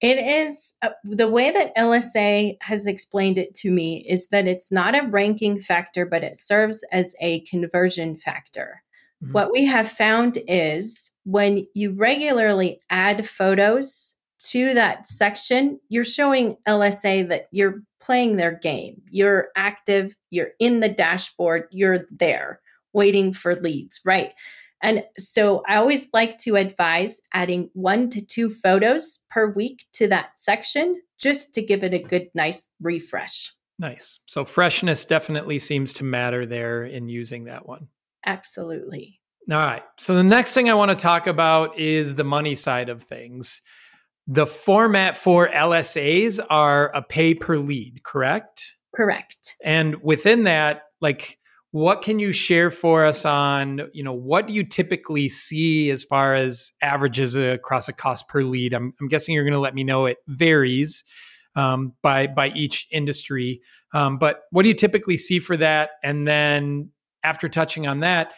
It 0.01 0.17
is 0.17 0.75
uh, 0.81 0.91
the 1.03 1.29
way 1.29 1.51
that 1.51 1.75
LSA 1.75 2.57
has 2.61 2.85
explained 2.85 3.37
it 3.37 3.53
to 3.55 3.71
me 3.71 4.05
is 4.07 4.29
that 4.29 4.47
it's 4.47 4.71
not 4.71 4.97
a 4.97 5.07
ranking 5.07 5.59
factor, 5.59 6.05
but 6.05 6.23
it 6.23 6.39
serves 6.39 6.85
as 6.91 7.13
a 7.19 7.41
conversion 7.41 8.15
factor. 8.15 8.81
Mm-hmm. 9.21 9.33
What 9.33 9.51
we 9.51 9.65
have 9.65 9.91
found 9.91 10.37
is 10.47 11.11
when 11.25 11.65
you 11.73 11.91
regularly 11.91 12.79
add 12.89 13.27
photos 13.27 14.15
to 14.51 14.73
that 14.73 15.05
section, 15.05 15.81
you're 15.89 16.05
showing 16.05 16.55
LSA 16.65 17.27
that 17.27 17.47
you're 17.51 17.81
playing 17.99 18.37
their 18.37 18.53
game. 18.53 19.01
You're 19.09 19.49
active, 19.57 20.15
you're 20.29 20.51
in 20.59 20.79
the 20.79 20.87
dashboard, 20.87 21.67
you're 21.71 22.05
there 22.09 22.61
waiting 22.93 23.33
for 23.33 23.55
leads, 23.55 23.99
right? 24.05 24.33
And 24.81 25.03
so 25.17 25.63
I 25.67 25.75
always 25.75 26.07
like 26.13 26.37
to 26.39 26.55
advise 26.55 27.19
adding 27.33 27.69
one 27.73 28.09
to 28.11 28.25
two 28.25 28.49
photos 28.49 29.19
per 29.29 29.51
week 29.51 29.85
to 29.93 30.07
that 30.07 30.31
section 30.37 31.01
just 31.17 31.53
to 31.55 31.61
give 31.61 31.83
it 31.83 31.93
a 31.93 31.99
good, 31.99 32.29
nice 32.33 32.69
refresh. 32.81 33.53
Nice. 33.77 34.19
So 34.25 34.45
freshness 34.45 35.05
definitely 35.05 35.59
seems 35.59 35.93
to 35.93 36.03
matter 36.03 36.45
there 36.45 36.85
in 36.85 37.09
using 37.09 37.45
that 37.45 37.67
one. 37.67 37.87
Absolutely. 38.25 39.19
All 39.51 39.57
right. 39.57 39.83
So 39.97 40.15
the 40.15 40.23
next 40.23 40.53
thing 40.53 40.69
I 40.69 40.73
want 40.75 40.89
to 40.89 40.95
talk 40.95 41.27
about 41.27 41.77
is 41.79 42.15
the 42.15 42.23
money 42.23 42.55
side 42.55 42.89
of 42.89 43.03
things. 43.03 43.61
The 44.27 44.45
format 44.45 45.17
for 45.17 45.49
LSAs 45.49 46.39
are 46.49 46.95
a 46.95 47.01
pay 47.01 47.33
per 47.33 47.57
lead, 47.57 48.03
correct? 48.03 48.75
Correct. 48.95 49.55
And 49.63 50.03
within 50.03 50.43
that, 50.43 50.83
like 51.01 51.38
what 51.71 52.01
can 52.01 52.19
you 52.19 52.31
share 52.31 52.71
for 52.71 53.05
us 53.05 53.25
on 53.25 53.81
you 53.93 54.03
know 54.03 54.13
what 54.13 54.47
do 54.47 54.53
you 54.53 54.63
typically 54.63 55.29
see 55.29 55.89
as 55.91 56.03
far 56.03 56.35
as 56.35 56.73
averages 56.81 57.35
across 57.35 57.87
a 57.87 57.93
cost 57.93 58.27
per 58.27 58.43
lead? 58.43 58.73
I'm, 58.73 58.93
I'm 58.99 59.07
guessing 59.07 59.35
you're 59.35 59.43
going 59.43 59.53
to 59.53 59.59
let 59.59 59.75
me 59.75 59.83
know 59.83 60.05
it 60.05 60.17
varies 60.27 61.03
um, 61.55 61.93
by 62.01 62.27
by 62.27 62.49
each 62.49 62.87
industry. 62.91 63.61
Um, 63.93 64.17
but 64.17 64.41
what 64.51 64.63
do 64.63 64.69
you 64.69 64.75
typically 64.75 65.17
see 65.17 65.39
for 65.39 65.57
that? 65.57 65.91
And 66.03 66.27
then 66.27 66.91
after 67.23 67.49
touching 67.49 67.87
on 67.87 68.01
that 68.01 68.31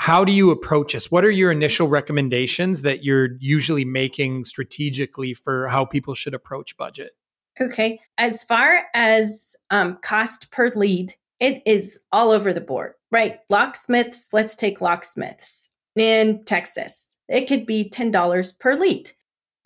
how 0.00 0.24
do 0.24 0.32
you 0.32 0.50
approach 0.50 0.94
this? 0.94 1.10
What 1.10 1.26
are 1.26 1.30
your 1.30 1.52
initial 1.52 1.86
recommendations 1.86 2.80
that 2.82 3.04
you're 3.04 3.36
usually 3.38 3.84
making 3.84 4.46
strategically 4.46 5.34
for 5.34 5.68
how 5.68 5.84
people 5.84 6.14
should 6.14 6.32
approach 6.32 6.74
budget? 6.78 7.12
Okay. 7.60 8.00
As 8.16 8.42
far 8.42 8.84
as 8.94 9.54
um, 9.68 9.98
cost 10.02 10.50
per 10.50 10.72
lead 10.74 11.12
it 11.40 11.62
is 11.66 11.98
all 12.12 12.30
over 12.30 12.52
the 12.52 12.60
board, 12.60 12.94
right? 13.10 13.40
Locksmiths, 13.48 14.28
let's 14.32 14.54
take 14.54 14.80
locksmiths 14.80 15.70
in 15.96 16.44
Texas. 16.44 17.16
It 17.28 17.48
could 17.48 17.66
be 17.66 17.90
$10 17.90 18.58
per 18.58 18.74
lead. 18.74 19.12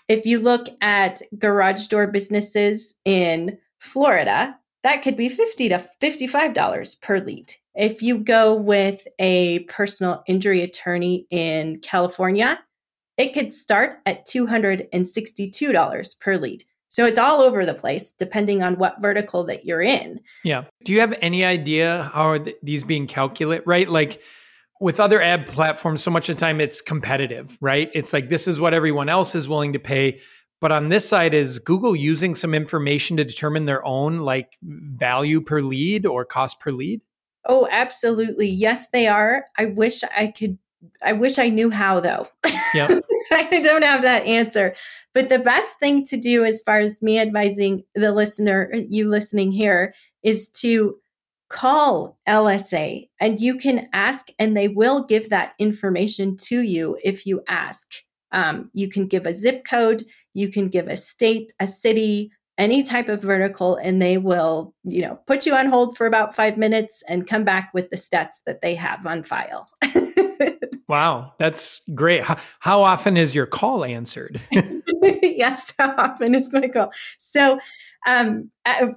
If 0.09 0.25
you 0.27 0.39
look 0.39 0.69
at 0.81 1.23
garage 1.39 1.87
door 1.87 2.07
businesses 2.07 2.95
in 3.05 3.59
Florida, 3.79 4.59
that 4.83 5.03
could 5.03 5.17
be 5.17 5.29
50 5.29 5.71
to 5.71 5.85
$55 6.01 7.01
per 7.01 7.21
lead. 7.21 7.55
If 7.75 8.03
you 8.03 8.19
go 8.19 8.55
with 8.55 9.09
a 9.19 9.61
personal 9.61 10.23
injury 10.27 10.63
attorney 10.63 11.27
in 11.31 11.81
California, 11.81 12.61
it 13.17 13.33
could 13.33 13.53
start 13.53 13.99
at 14.07 14.27
$262 14.27 16.21
per 16.21 16.37
lead. 16.37 16.65
So 16.95 17.05
it's 17.05 17.19
all 17.19 17.41
over 17.41 17.67
the 17.67 17.75
place 17.75 18.13
depending 18.13 18.63
on 18.63 18.77
what 18.77 19.03
vertical 19.03 19.43
that 19.47 19.65
you're 19.65 19.83
in. 19.83 20.21
Yeah. 20.45 20.67
Do 20.85 20.93
you 20.93 21.01
have 21.01 21.13
any 21.21 21.45
idea 21.45 22.09
how 22.15 22.31
are 22.31 22.47
these 22.63 22.85
being 22.85 23.09
calculated, 23.09 23.65
right? 23.67 23.89
Like 23.89 24.23
with 24.81 25.01
other 25.01 25.21
ad 25.21 25.49
platforms, 25.49 26.05
so 26.05 26.13
much 26.13 26.29
of 26.29 26.37
the 26.37 26.41
time 26.41 26.61
it's 26.61 26.81
competitive, 26.81 27.59
right? 27.61 27.91
It's 27.95 28.13
like 28.13 28.31
this 28.31 28.47
is 28.47 28.61
what 28.61 28.75
everyone 28.75 29.09
else 29.09 29.35
is 29.35 29.49
willing 29.49 29.73
to 29.73 29.81
pay. 29.81 30.21
But 30.61 30.71
on 30.71 30.89
this 30.89 31.09
side, 31.09 31.35
is 31.35 31.59
Google 31.59 31.97
using 31.97 32.37
some 32.37 32.55
information 32.55 33.17
to 33.17 33.25
determine 33.25 33.65
their 33.65 33.85
own 33.85 34.19
like 34.19 34.57
value 34.63 35.41
per 35.41 35.63
lead 35.63 36.07
or 36.07 36.25
cost 36.25 36.61
per 36.61 36.71
lead? 36.71 37.01
Oh, 37.45 37.67
absolutely. 37.73 38.51
Yes, 38.51 38.87
they 38.93 39.09
are. 39.09 39.47
I 39.59 39.67
wish 39.67 40.05
I 40.17 40.29
could 40.29 40.59
I 41.03 41.13
wish 41.13 41.39
I 41.39 41.49
knew 41.49 41.71
how 41.71 42.01
though. 42.01 42.29
Yeah. 42.75 43.01
I 43.31 43.61
don't 43.61 43.83
have 43.83 44.03
that 44.03 44.25
answer. 44.25 44.75
But 45.13 45.29
the 45.29 45.39
best 45.39 45.79
thing 45.79 46.05
to 46.07 46.17
do 46.17 46.45
as 46.45 46.63
far 46.63 46.79
as 46.79 47.03
me 47.03 47.19
advising 47.19 47.85
the 47.95 48.13
listener, 48.13 48.71
you 48.89 49.09
listening 49.09 49.53
here, 49.53 49.95
is 50.23 50.49
to 50.51 50.97
call 51.49 52.19
LSA 52.29 53.09
and 53.21 53.41
you 53.41 53.57
can 53.57 53.89
ask, 53.93 54.29
and 54.39 54.57
they 54.57 54.69
will 54.69 55.05
give 55.05 55.31
that 55.31 55.55
information 55.59 56.37
to 56.37 56.63
you 56.63 56.99
if 57.05 57.27
you 57.27 57.43
ask. 57.49 57.89
Um, 58.33 58.71
you 58.73 58.91
can 58.91 59.07
give 59.07 59.27
a 59.27 59.35
zip 59.35 59.65
code, 59.65 60.05
you 60.33 60.51
can 60.51 60.69
give 60.69 60.89
a 60.89 60.97
state, 60.97 61.53
a 61.61 61.69
city, 61.69 62.33
any 62.59 62.83
type 62.83 63.09
of 63.09 63.23
vertical, 63.23 63.77
and 63.77 64.01
they 64.01 64.19
will, 64.19 64.75
you 64.85 65.03
know, 65.03 65.19
put 65.27 65.47
you 65.47 65.55
on 65.55 65.67
hold 65.67 65.97
for 65.97 66.07
about 66.07 66.35
five 66.35 66.57
minutes 66.57 67.03
and 67.09 67.27
come 67.27 67.45
back 67.45 67.71
with 67.75 67.91
the 67.91 67.97
stats 67.97 68.43
that 68.47 68.61
they 68.61 68.75
have 68.75 69.07
on 69.07 69.23
file. 69.23 69.69
wow, 70.89 71.33
that's 71.39 71.83
great. 71.95 72.23
How, 72.23 72.39
how, 72.61 72.83
often 72.83 73.17
is 73.17 73.35
your 73.35 73.47
call 73.47 73.85
answered? 73.85 74.41
yes, 74.53 75.73
how 75.79 75.95
often 75.97 76.35
is 76.35 76.53
my 76.53 76.69
call? 76.69 76.93
So, 77.19 77.59
um, 78.07 78.51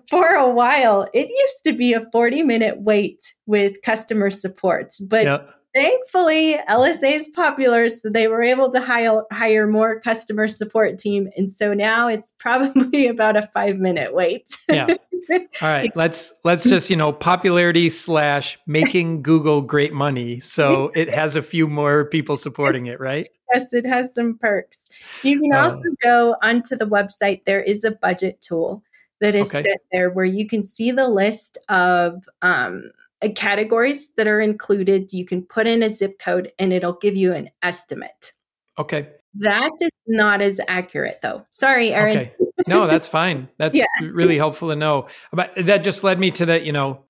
for 0.10 0.28
a 0.28 0.50
while, 0.50 1.08
it 1.14 1.30
used 1.30 1.64
to 1.66 1.74
be 1.74 1.94
a 1.94 2.06
40 2.12 2.44
minute 2.44 2.82
wait 2.82 3.34
with 3.46 3.82
customer 3.82 4.30
support, 4.30 4.94
but 5.08 5.24
yep 5.24 5.54
thankfully 5.78 6.58
LSA 6.68 7.20
is 7.20 7.30
popular, 7.30 7.88
so 7.88 8.10
they 8.10 8.28
were 8.28 8.42
able 8.42 8.72
to 8.72 8.82
hire 8.82 9.22
hire 9.32 9.68
more 9.68 10.00
customer 10.00 10.48
support 10.48 10.98
team, 10.98 11.30
and 11.38 11.52
so 11.52 11.74
now 11.74 12.08
it's 12.08 12.34
probably 12.40 13.08
about 13.08 13.38
a 13.38 13.48
five 13.54 13.78
minute 13.78 14.14
wait. 14.14 14.58
yeah. 14.70 14.96
All 15.30 15.40
right. 15.62 15.92
Let's 15.96 16.34
let's 16.44 16.64
just 16.64 16.90
you 16.90 16.96
know 16.96 17.12
popularity 17.12 17.90
slash 17.90 18.58
making 18.68 19.24
Google 19.24 19.62
great 19.62 19.94
money. 19.94 20.40
So 20.40 20.92
it 20.96 21.10
has 21.10 21.36
a 21.36 21.42
few 21.42 21.68
more 21.68 22.06
people 22.06 22.38
supporting 22.38 22.86
it, 22.86 23.00
right? 23.00 23.28
Yes, 23.54 23.72
it 23.74 23.86
has 23.86 24.14
some 24.14 24.38
perks. 24.38 24.90
You 25.24 25.40
can 25.40 25.54
also 25.54 25.78
um, 25.78 25.98
go 26.02 26.36
onto 26.42 26.76
the 26.76 26.86
website. 26.86 27.46
There 27.46 27.62
is 27.62 27.84
a 27.84 27.92
budget 27.92 28.42
tool 28.42 28.84
that 29.22 29.36
is 29.36 29.50
okay. 29.50 29.64
set 29.64 29.80
there 29.92 30.10
where 30.10 30.26
you 30.26 30.48
can 30.48 30.66
see 30.66 30.92
the 30.92 31.08
list 31.08 31.58
of 31.70 32.28
um, 32.42 32.92
uh, 33.22 33.30
categories 33.36 34.12
that 34.18 34.28
are 34.28 34.42
included. 34.42 35.14
You 35.14 35.26
can 35.26 35.44
put 35.44 35.68
in 35.68 35.82
a 35.82 35.90
zip 35.90 36.20
code 36.20 36.52
and 36.60 36.72
it'll 36.72 36.98
give 37.02 37.16
you 37.16 37.34
an 37.34 37.50
estimate. 37.64 38.34
Okay. 38.78 39.10
That 39.34 39.72
is 39.82 39.92
not 40.08 40.42
as 40.42 40.60
accurate 40.68 41.20
though. 41.22 41.46
Sorry, 41.50 41.94
Aaron. 41.94 42.18
Okay. 42.18 42.34
No, 42.68 42.88
that's 42.88 43.08
fine. 43.08 43.50
That's 43.58 43.76
yeah. 43.76 43.86
really 44.02 44.38
helpful 44.38 44.70
to 44.70 44.76
know. 44.76 45.08
But 45.32 45.54
that 45.58 45.80
just 45.80 46.04
led 46.04 46.20
me 46.20 46.32
to 46.32 46.46
that, 46.48 46.66
you 46.66 46.72
know, 46.72 47.06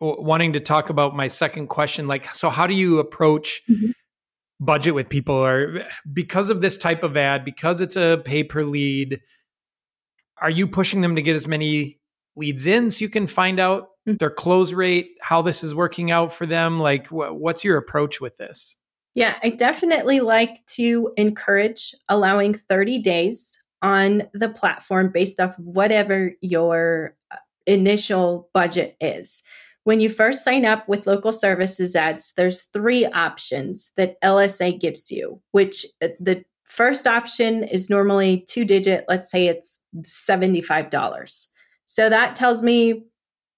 wanting 0.00 0.52
to 0.52 0.60
talk 0.60 0.90
about 0.90 1.16
my 1.16 1.26
second 1.26 1.66
question 1.66 2.06
like 2.06 2.32
so 2.32 2.50
how 2.50 2.68
do 2.68 2.74
you 2.74 3.00
approach 3.00 3.62
mm-hmm. 3.68 3.90
budget 4.60 4.94
with 4.94 5.08
people 5.08 5.34
or 5.34 5.84
because 6.12 6.50
of 6.50 6.60
this 6.60 6.76
type 6.76 7.02
of 7.02 7.16
ad 7.16 7.44
because 7.44 7.80
it's 7.80 7.96
a 7.96 8.22
pay 8.24 8.44
per 8.44 8.62
lead 8.62 9.20
are 10.40 10.50
you 10.50 10.68
pushing 10.68 11.00
them 11.00 11.16
to 11.16 11.22
get 11.22 11.34
as 11.34 11.48
many 11.48 11.98
leads 12.36 12.64
in 12.64 12.92
so 12.92 13.00
you 13.00 13.08
can 13.08 13.26
find 13.26 13.58
out 13.58 13.88
their 14.16 14.30
close 14.30 14.72
rate, 14.72 15.16
how 15.20 15.42
this 15.42 15.62
is 15.62 15.74
working 15.74 16.10
out 16.10 16.32
for 16.32 16.46
them? 16.46 16.80
Like, 16.80 17.08
wh- 17.08 17.34
what's 17.34 17.64
your 17.64 17.76
approach 17.76 18.20
with 18.20 18.36
this? 18.36 18.76
Yeah, 19.14 19.38
I 19.42 19.50
definitely 19.50 20.20
like 20.20 20.64
to 20.76 21.12
encourage 21.16 21.94
allowing 22.08 22.54
30 22.54 23.00
days 23.00 23.58
on 23.82 24.24
the 24.32 24.48
platform 24.48 25.10
based 25.12 25.40
off 25.40 25.58
whatever 25.58 26.32
your 26.40 27.16
uh, 27.30 27.36
initial 27.66 28.48
budget 28.52 28.96
is. 29.00 29.42
When 29.84 30.00
you 30.00 30.10
first 30.10 30.44
sign 30.44 30.64
up 30.64 30.88
with 30.88 31.06
local 31.06 31.32
services 31.32 31.96
ads, 31.96 32.32
there's 32.36 32.62
three 32.62 33.06
options 33.06 33.92
that 33.96 34.20
LSA 34.22 34.78
gives 34.80 35.10
you, 35.10 35.40
which 35.52 35.86
uh, 36.02 36.08
the 36.20 36.44
first 36.64 37.06
option 37.06 37.64
is 37.64 37.88
normally 37.88 38.44
two 38.48 38.64
digit, 38.64 39.04
let's 39.08 39.30
say 39.30 39.46
it's 39.46 39.78
$75. 40.02 41.46
So 41.86 42.10
that 42.10 42.36
tells 42.36 42.62
me 42.62 43.04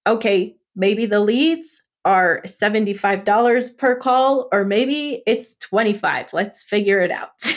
okay, 0.07 0.55
maybe 0.75 1.05
the 1.05 1.19
leads 1.19 1.83
are 2.03 2.41
$75 2.45 3.77
per 3.77 3.95
call 3.95 4.49
or 4.51 4.65
maybe 4.65 5.21
it's 5.27 5.55
25 5.57 6.33
let's 6.33 6.63
figure 6.63 6.99
it 6.99 7.11
out. 7.11 7.29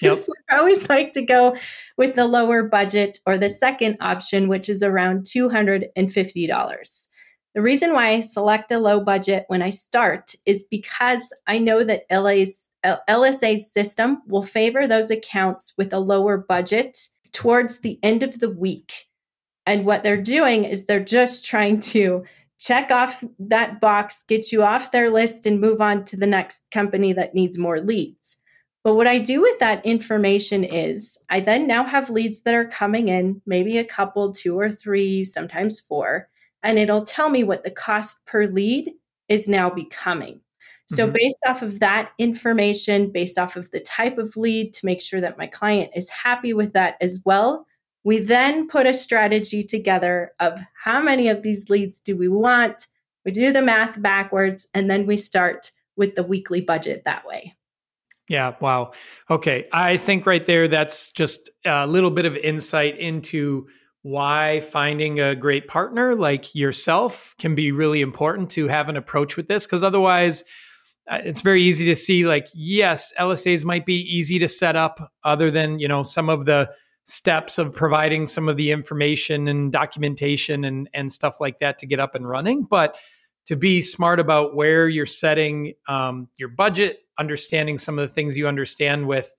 Yep. 0.00 0.18
so 0.18 0.32
i 0.50 0.56
always 0.56 0.88
like 0.88 1.12
to 1.12 1.22
go 1.22 1.54
with 1.98 2.14
the 2.14 2.26
lower 2.26 2.62
budget 2.62 3.18
or 3.26 3.36
the 3.36 3.48
second 3.50 3.98
option 4.00 4.48
which 4.48 4.70
is 4.70 4.82
around 4.82 5.24
$250 5.24 7.08
the 7.54 7.62
reason 7.62 7.92
why 7.92 8.08
i 8.08 8.20
select 8.20 8.70
a 8.72 8.78
low 8.78 9.00
budget 9.00 9.44
when 9.48 9.60
i 9.60 9.68
start 9.68 10.34
is 10.46 10.64
because 10.70 11.30
i 11.46 11.58
know 11.58 11.84
that 11.84 12.04
LA's, 12.10 12.70
lsa's 13.08 13.70
system 13.70 14.22
will 14.26 14.42
favor 14.42 14.86
those 14.86 15.10
accounts 15.10 15.74
with 15.76 15.92
a 15.92 16.00
lower 16.00 16.38
budget 16.38 17.08
towards 17.36 17.80
the 17.80 17.98
end 18.02 18.22
of 18.22 18.40
the 18.40 18.50
week. 18.50 19.08
And 19.66 19.84
what 19.84 20.02
they're 20.02 20.22
doing 20.22 20.64
is 20.64 20.86
they're 20.86 21.04
just 21.04 21.44
trying 21.44 21.80
to 21.80 22.24
check 22.58 22.90
off 22.90 23.22
that 23.38 23.80
box, 23.80 24.24
get 24.26 24.52
you 24.52 24.62
off 24.62 24.92
their 24.92 25.10
list, 25.10 25.46
and 25.46 25.60
move 25.60 25.80
on 25.80 26.04
to 26.06 26.16
the 26.16 26.26
next 26.26 26.62
company 26.70 27.12
that 27.12 27.34
needs 27.34 27.58
more 27.58 27.80
leads. 27.80 28.36
But 28.84 28.94
what 28.94 29.08
I 29.08 29.18
do 29.18 29.40
with 29.42 29.58
that 29.58 29.84
information 29.84 30.62
is 30.62 31.18
I 31.28 31.40
then 31.40 31.66
now 31.66 31.82
have 31.82 32.08
leads 32.08 32.42
that 32.42 32.54
are 32.54 32.68
coming 32.68 33.08
in, 33.08 33.42
maybe 33.44 33.78
a 33.78 33.84
couple, 33.84 34.32
two 34.32 34.58
or 34.58 34.70
three, 34.70 35.24
sometimes 35.24 35.80
four, 35.80 36.28
and 36.62 36.78
it'll 36.78 37.04
tell 37.04 37.28
me 37.28 37.42
what 37.42 37.64
the 37.64 37.70
cost 37.70 38.24
per 38.26 38.46
lead 38.46 38.92
is 39.28 39.48
now 39.48 39.70
becoming. 39.70 40.40
So, 40.88 41.04
mm-hmm. 41.04 41.14
based 41.14 41.38
off 41.46 41.62
of 41.62 41.80
that 41.80 42.12
information, 42.18 43.10
based 43.10 43.38
off 43.38 43.56
of 43.56 43.70
the 43.72 43.80
type 43.80 44.18
of 44.18 44.36
lead, 44.36 44.72
to 44.74 44.86
make 44.86 45.02
sure 45.02 45.20
that 45.20 45.36
my 45.36 45.48
client 45.48 45.90
is 45.96 46.08
happy 46.08 46.54
with 46.54 46.72
that 46.74 46.94
as 47.00 47.20
well, 47.24 47.66
we 48.06 48.20
then 48.20 48.68
put 48.68 48.86
a 48.86 48.94
strategy 48.94 49.64
together 49.64 50.30
of 50.38 50.60
how 50.84 51.02
many 51.02 51.28
of 51.28 51.42
these 51.42 51.68
leads 51.68 51.98
do 51.98 52.16
we 52.16 52.28
want. 52.28 52.86
We 53.24 53.32
do 53.32 53.50
the 53.50 53.60
math 53.60 54.00
backwards, 54.00 54.68
and 54.72 54.88
then 54.88 55.06
we 55.06 55.16
start 55.16 55.72
with 55.96 56.14
the 56.14 56.22
weekly 56.22 56.60
budget 56.60 57.02
that 57.04 57.26
way. 57.26 57.56
Yeah, 58.28 58.54
wow. 58.60 58.92
Okay. 59.28 59.66
I 59.72 59.96
think 59.96 60.24
right 60.24 60.46
there, 60.46 60.68
that's 60.68 61.10
just 61.10 61.50
a 61.64 61.84
little 61.88 62.12
bit 62.12 62.26
of 62.26 62.36
insight 62.36 62.96
into 62.96 63.66
why 64.02 64.60
finding 64.60 65.18
a 65.18 65.34
great 65.34 65.66
partner 65.66 66.14
like 66.14 66.54
yourself 66.54 67.34
can 67.40 67.56
be 67.56 67.72
really 67.72 68.02
important 68.02 68.50
to 68.50 68.68
have 68.68 68.88
an 68.88 68.96
approach 68.96 69.36
with 69.36 69.48
this. 69.48 69.66
Because 69.66 69.82
otherwise, 69.82 70.44
uh, 71.10 71.18
it's 71.24 71.40
very 71.40 71.62
easy 71.62 71.86
to 71.86 71.96
see 71.96 72.24
like, 72.24 72.46
yes, 72.54 73.12
LSAs 73.18 73.64
might 73.64 73.84
be 73.84 74.00
easy 74.02 74.38
to 74.38 74.46
set 74.46 74.76
up, 74.76 75.12
other 75.24 75.50
than, 75.50 75.80
you 75.80 75.88
know, 75.88 76.04
some 76.04 76.28
of 76.28 76.44
the 76.44 76.70
steps 77.06 77.56
of 77.56 77.72
providing 77.72 78.26
some 78.26 78.48
of 78.48 78.56
the 78.56 78.72
information 78.72 79.46
and 79.48 79.70
documentation 79.70 80.64
and, 80.64 80.90
and 80.92 81.10
stuff 81.10 81.40
like 81.40 81.60
that 81.60 81.78
to 81.78 81.86
get 81.86 82.00
up 82.00 82.14
and 82.16 82.28
running. 82.28 82.64
But 82.64 82.96
to 83.46 83.54
be 83.54 83.80
smart 83.80 84.18
about 84.18 84.56
where 84.56 84.88
you're 84.88 85.06
setting 85.06 85.74
um, 85.88 86.28
your 86.36 86.48
budget, 86.48 86.98
understanding 87.16 87.78
some 87.78 87.98
of 87.98 88.08
the 88.08 88.12
things 88.12 88.36
you 88.36 88.48
understand 88.48 89.06
with 89.06 89.32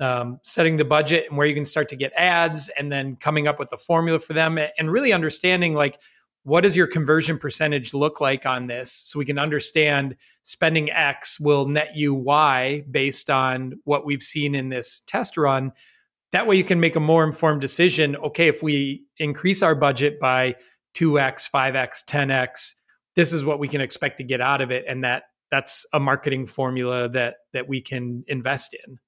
um, 0.00 0.38
setting 0.44 0.76
the 0.76 0.84
budget 0.84 1.26
and 1.28 1.36
where 1.36 1.46
you 1.46 1.54
can 1.54 1.64
start 1.64 1.88
to 1.88 1.96
get 1.96 2.12
ads 2.14 2.68
and 2.78 2.92
then 2.92 3.16
coming 3.16 3.48
up 3.48 3.58
with 3.58 3.72
a 3.72 3.76
formula 3.76 4.18
for 4.18 4.32
them 4.32 4.58
and 4.58 4.92
really 4.92 5.12
understanding 5.12 5.74
like 5.74 5.98
what 6.44 6.60
does 6.60 6.76
your 6.76 6.86
conversion 6.86 7.36
percentage 7.36 7.92
look 7.92 8.20
like 8.20 8.46
on 8.46 8.68
this 8.68 8.92
so 8.92 9.18
we 9.18 9.24
can 9.24 9.40
understand 9.40 10.14
spending 10.44 10.88
x 10.92 11.40
will 11.40 11.66
net 11.66 11.96
you 11.96 12.14
y 12.14 12.84
based 12.92 13.28
on 13.28 13.72
what 13.84 14.06
we've 14.06 14.22
seen 14.22 14.54
in 14.54 14.68
this 14.68 15.02
test 15.06 15.36
run 15.36 15.72
that 16.32 16.46
way 16.46 16.56
you 16.56 16.64
can 16.64 16.80
make 16.80 16.96
a 16.96 17.00
more 17.00 17.24
informed 17.24 17.60
decision 17.60 18.16
okay 18.16 18.48
if 18.48 18.62
we 18.62 19.04
increase 19.18 19.62
our 19.62 19.74
budget 19.74 20.18
by 20.20 20.54
2x 20.94 21.50
5x 21.50 22.04
10x 22.04 22.74
this 23.16 23.32
is 23.32 23.44
what 23.44 23.58
we 23.58 23.68
can 23.68 23.80
expect 23.80 24.18
to 24.18 24.24
get 24.24 24.40
out 24.40 24.60
of 24.60 24.70
it 24.70 24.84
and 24.88 25.04
that 25.04 25.24
that's 25.50 25.86
a 25.92 26.00
marketing 26.00 26.46
formula 26.46 27.08
that 27.08 27.36
that 27.52 27.68
we 27.68 27.80
can 27.80 28.24
invest 28.28 28.74
in 28.86 28.98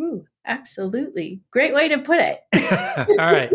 Ooh, 0.00 0.24
absolutely 0.46 1.40
great 1.50 1.74
way 1.74 1.88
to 1.88 1.98
put 1.98 2.20
it 2.20 2.40
all 3.18 3.32
right 3.32 3.52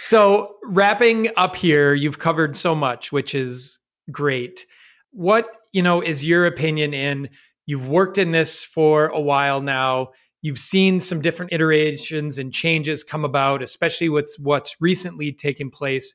so 0.00 0.56
wrapping 0.64 1.28
up 1.36 1.56
here 1.56 1.94
you've 1.94 2.18
covered 2.18 2.56
so 2.56 2.74
much 2.74 3.12
which 3.12 3.34
is 3.34 3.80
great. 4.10 4.66
What, 5.12 5.48
you 5.72 5.82
know, 5.82 6.00
is 6.00 6.24
your 6.24 6.46
opinion 6.46 6.94
in 6.94 7.30
you've 7.66 7.88
worked 7.88 8.18
in 8.18 8.32
this 8.32 8.64
for 8.64 9.06
a 9.06 9.20
while 9.20 9.60
now. 9.60 10.10
You've 10.42 10.58
seen 10.58 11.00
some 11.00 11.20
different 11.20 11.52
iterations 11.52 12.38
and 12.38 12.52
changes 12.52 13.04
come 13.04 13.24
about, 13.24 13.62
especially 13.62 14.08
with 14.08 14.34
what's 14.38 14.76
recently 14.80 15.32
taken 15.32 15.70
place. 15.70 16.14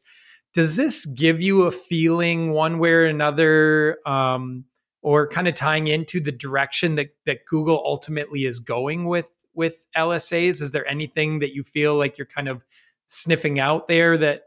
Does 0.54 0.76
this 0.76 1.06
give 1.06 1.42
you 1.42 1.64
a 1.64 1.72
feeling 1.72 2.52
one 2.52 2.80
way 2.80 2.92
or 2.92 3.06
another, 3.06 4.00
um, 4.06 4.66
or 5.02 5.28
kind 5.28 5.48
of 5.48 5.54
tying 5.54 5.88
into 5.88 6.20
the 6.20 6.32
direction 6.32 6.96
that, 6.96 7.10
that 7.26 7.46
Google 7.46 7.84
ultimately 7.86 8.46
is 8.46 8.60
going 8.60 9.06
with 9.06 9.30
with 9.54 9.86
LSAs? 9.96 10.62
Is 10.62 10.72
there 10.72 10.88
anything 10.88 11.40
that 11.40 11.54
you 11.54 11.64
feel 11.64 11.96
like 11.96 12.18
you're 12.18 12.26
kind 12.26 12.48
of 12.48 12.64
sniffing 13.08 13.60
out 13.60 13.88
there 13.88 14.18
that 14.18 14.44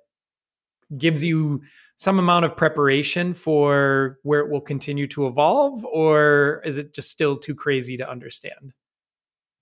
gives 0.96 1.22
you 1.24 1.62
some 1.96 2.18
amount 2.18 2.44
of 2.44 2.56
preparation 2.56 3.34
for 3.34 4.18
where 4.22 4.40
it 4.40 4.50
will 4.50 4.60
continue 4.60 5.06
to 5.08 5.26
evolve, 5.26 5.84
or 5.84 6.62
is 6.64 6.78
it 6.78 6.94
just 6.94 7.10
still 7.10 7.36
too 7.36 7.54
crazy 7.54 7.96
to 7.96 8.08
understand? 8.08 8.72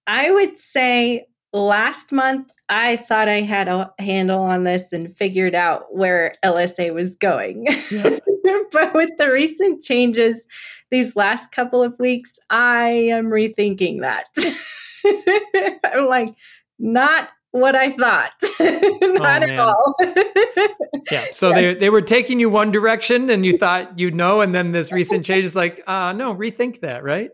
I 0.06 0.30
would 0.30 0.56
say 0.56 1.26
last 1.52 2.12
month 2.12 2.50
I 2.68 2.96
thought 2.96 3.28
I 3.28 3.40
had 3.40 3.68
a 3.68 3.92
handle 3.98 4.40
on 4.40 4.64
this 4.64 4.92
and 4.92 5.16
figured 5.16 5.54
out 5.54 5.94
where 5.94 6.34
LSA 6.44 6.92
was 6.92 7.14
going. 7.14 7.66
Yeah. 7.90 8.18
but 8.72 8.94
with 8.94 9.10
the 9.18 9.30
recent 9.30 9.82
changes 9.82 10.46
these 10.90 11.16
last 11.16 11.52
couple 11.52 11.82
of 11.82 11.98
weeks, 11.98 12.38
I 12.50 12.88
am 12.88 13.26
rethinking 13.26 14.00
that. 14.00 14.26
I'm 15.84 16.06
like, 16.06 16.34
not 16.78 17.28
what 17.56 17.74
I 17.74 17.92
thought. 17.92 18.32
Not 18.60 19.42
oh, 19.42 19.46
at 19.46 19.58
all. 19.58 19.96
yeah. 21.10 21.26
So 21.32 21.50
they 21.54 21.74
they 21.74 21.90
were 21.90 22.02
taking 22.02 22.40
you 22.40 22.50
one 22.50 22.70
direction 22.70 23.30
and 23.30 23.44
you 23.44 23.58
thought 23.58 23.98
you'd 23.98 24.14
know, 24.14 24.40
and 24.40 24.54
then 24.54 24.72
this 24.72 24.92
recent 24.92 25.24
change 25.24 25.44
is 25.44 25.56
like, 25.56 25.82
uh 25.86 26.12
no, 26.12 26.34
rethink 26.34 26.80
that, 26.80 27.02
right? 27.02 27.30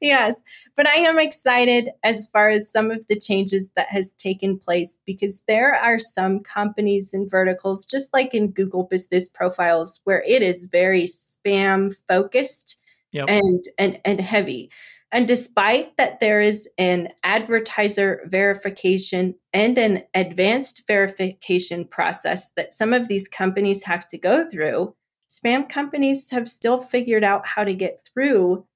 yes. 0.00 0.38
But 0.76 0.88
I 0.88 0.94
am 0.94 1.18
excited 1.18 1.90
as 2.02 2.26
far 2.26 2.50
as 2.50 2.70
some 2.70 2.90
of 2.90 3.06
the 3.08 3.18
changes 3.18 3.70
that 3.76 3.88
has 3.88 4.12
taken 4.12 4.58
place 4.58 4.98
because 5.06 5.42
there 5.46 5.74
are 5.74 5.98
some 5.98 6.40
companies 6.40 7.12
and 7.12 7.30
verticals, 7.30 7.84
just 7.84 8.12
like 8.12 8.34
in 8.34 8.50
Google 8.50 8.84
business 8.84 9.28
profiles, 9.28 10.00
where 10.04 10.22
it 10.26 10.42
is 10.42 10.66
very 10.66 11.04
spam 11.04 11.94
focused 12.08 12.76
yep. 13.12 13.26
and 13.28 13.64
and 13.78 14.00
and 14.04 14.20
heavy. 14.20 14.70
And 15.12 15.26
despite 15.28 15.96
that 15.96 16.20
there 16.20 16.40
is 16.40 16.68
an 16.78 17.10
advertiser 17.22 18.22
verification 18.26 19.36
and 19.52 19.78
an 19.78 20.02
advanced 20.14 20.82
verification 20.86 21.84
process 21.84 22.50
that 22.56 22.74
some 22.74 22.92
of 22.92 23.08
these 23.08 23.28
companies 23.28 23.84
have 23.84 24.06
to 24.08 24.18
go 24.18 24.48
through, 24.48 24.94
spam 25.30 25.68
companies 25.68 26.30
have 26.30 26.48
still 26.48 26.80
figured 26.80 27.24
out 27.24 27.46
how 27.46 27.64
to 27.64 27.74
get 27.74 28.06
through 28.12 28.66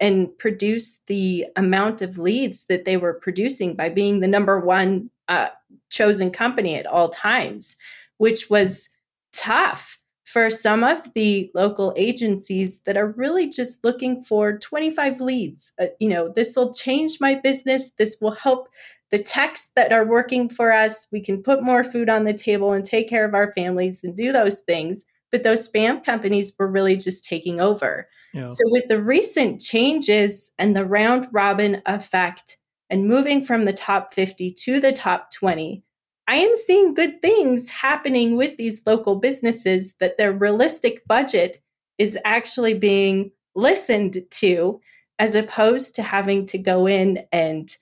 and 0.00 0.38
produce 0.38 1.00
the 1.08 1.46
amount 1.56 2.00
of 2.00 2.18
leads 2.18 2.66
that 2.66 2.84
they 2.84 2.96
were 2.96 3.14
producing 3.14 3.74
by 3.74 3.88
being 3.88 4.20
the 4.20 4.28
number 4.28 4.60
one 4.60 5.10
uh, 5.28 5.48
chosen 5.90 6.30
company 6.30 6.76
at 6.76 6.86
all 6.86 7.08
times, 7.08 7.76
which 8.18 8.48
was 8.48 8.88
tough 9.32 9.98
for 10.26 10.50
some 10.50 10.82
of 10.82 11.14
the 11.14 11.50
local 11.54 11.94
agencies 11.96 12.80
that 12.84 12.96
are 12.96 13.12
really 13.12 13.48
just 13.48 13.84
looking 13.84 14.24
for 14.24 14.58
25 14.58 15.20
leads. 15.20 15.72
Uh, 15.80 15.86
you 16.00 16.08
know, 16.08 16.28
this 16.28 16.56
will 16.56 16.74
change 16.74 17.20
my 17.20 17.34
business. 17.36 17.90
This 17.92 18.16
will 18.20 18.32
help 18.32 18.68
the 19.12 19.20
techs 19.20 19.70
that 19.76 19.92
are 19.92 20.04
working 20.04 20.48
for 20.48 20.72
us. 20.72 21.06
We 21.12 21.20
can 21.20 21.44
put 21.44 21.62
more 21.62 21.84
food 21.84 22.08
on 22.08 22.24
the 22.24 22.34
table 22.34 22.72
and 22.72 22.84
take 22.84 23.08
care 23.08 23.24
of 23.24 23.34
our 23.34 23.52
families 23.52 24.02
and 24.02 24.16
do 24.16 24.32
those 24.32 24.62
things. 24.62 25.04
But 25.30 25.44
those 25.44 25.68
spam 25.68 26.04
companies 26.04 26.52
were 26.58 26.66
really 26.66 26.96
just 26.96 27.22
taking 27.22 27.60
over. 27.60 28.08
Yeah. 28.34 28.50
So, 28.50 28.64
with 28.66 28.88
the 28.88 29.00
recent 29.00 29.60
changes 29.60 30.50
and 30.58 30.74
the 30.74 30.84
round 30.84 31.28
robin 31.30 31.82
effect 31.86 32.58
and 32.90 33.06
moving 33.06 33.44
from 33.44 33.64
the 33.64 33.72
top 33.72 34.12
50 34.12 34.50
to 34.50 34.80
the 34.80 34.92
top 34.92 35.30
20, 35.32 35.84
I 36.28 36.36
am 36.36 36.54
seeing 36.56 36.94
good 36.94 37.22
things 37.22 37.70
happening 37.70 38.36
with 38.36 38.56
these 38.56 38.82
local 38.84 39.16
businesses 39.16 39.94
that 40.00 40.18
their 40.18 40.32
realistic 40.32 41.06
budget 41.06 41.62
is 41.98 42.18
actually 42.24 42.74
being 42.74 43.30
listened 43.54 44.22
to 44.30 44.80
as 45.18 45.34
opposed 45.34 45.94
to 45.94 46.02
having 46.02 46.46
to 46.46 46.58
go 46.58 46.86
in 46.86 47.24
and 47.32 47.76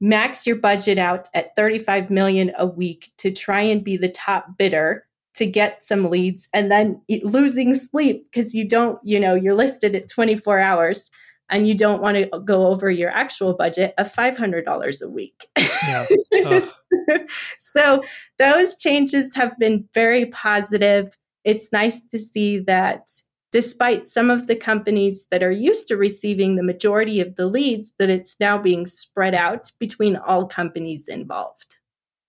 max 0.00 0.46
your 0.46 0.56
budget 0.56 0.98
out 0.98 1.28
at 1.34 1.54
35 1.56 2.10
million 2.10 2.52
a 2.58 2.66
week 2.66 3.12
to 3.18 3.30
try 3.30 3.62
and 3.62 3.84
be 3.84 3.96
the 3.96 4.08
top 4.08 4.58
bidder 4.58 5.06
to 5.34 5.46
get 5.46 5.84
some 5.84 6.10
leads 6.10 6.48
and 6.52 6.70
then 6.70 7.00
losing 7.22 7.74
sleep 7.74 8.26
because 8.30 8.54
you 8.54 8.66
don't 8.66 8.98
you 9.04 9.20
know 9.20 9.34
you're 9.34 9.54
listed 9.54 9.94
at 9.94 10.08
24 10.08 10.58
hours 10.60 11.10
and 11.50 11.68
you 11.68 11.76
don't 11.76 12.02
want 12.02 12.16
to 12.16 12.40
go 12.44 12.66
over 12.66 12.90
your 12.90 13.10
actual 13.10 13.54
budget 13.54 13.94
of 13.98 14.12
$500 14.12 15.02
a 15.02 15.08
week. 15.08 15.46
Yeah. 15.86 16.06
so 17.58 18.02
those 18.38 18.74
changes 18.76 19.34
have 19.34 19.58
been 19.58 19.88
very 19.94 20.26
positive. 20.26 21.16
It's 21.44 21.72
nice 21.72 22.02
to 22.10 22.18
see 22.18 22.58
that 22.60 23.08
despite 23.52 24.08
some 24.08 24.28
of 24.28 24.48
the 24.48 24.56
companies 24.56 25.26
that 25.30 25.42
are 25.42 25.52
used 25.52 25.88
to 25.88 25.96
receiving 25.96 26.56
the 26.56 26.62
majority 26.62 27.20
of 27.20 27.36
the 27.36 27.46
leads 27.46 27.92
that 27.98 28.10
it's 28.10 28.36
now 28.40 28.58
being 28.58 28.86
spread 28.86 29.34
out 29.34 29.70
between 29.78 30.16
all 30.16 30.46
companies 30.46 31.08
involved. 31.08 31.75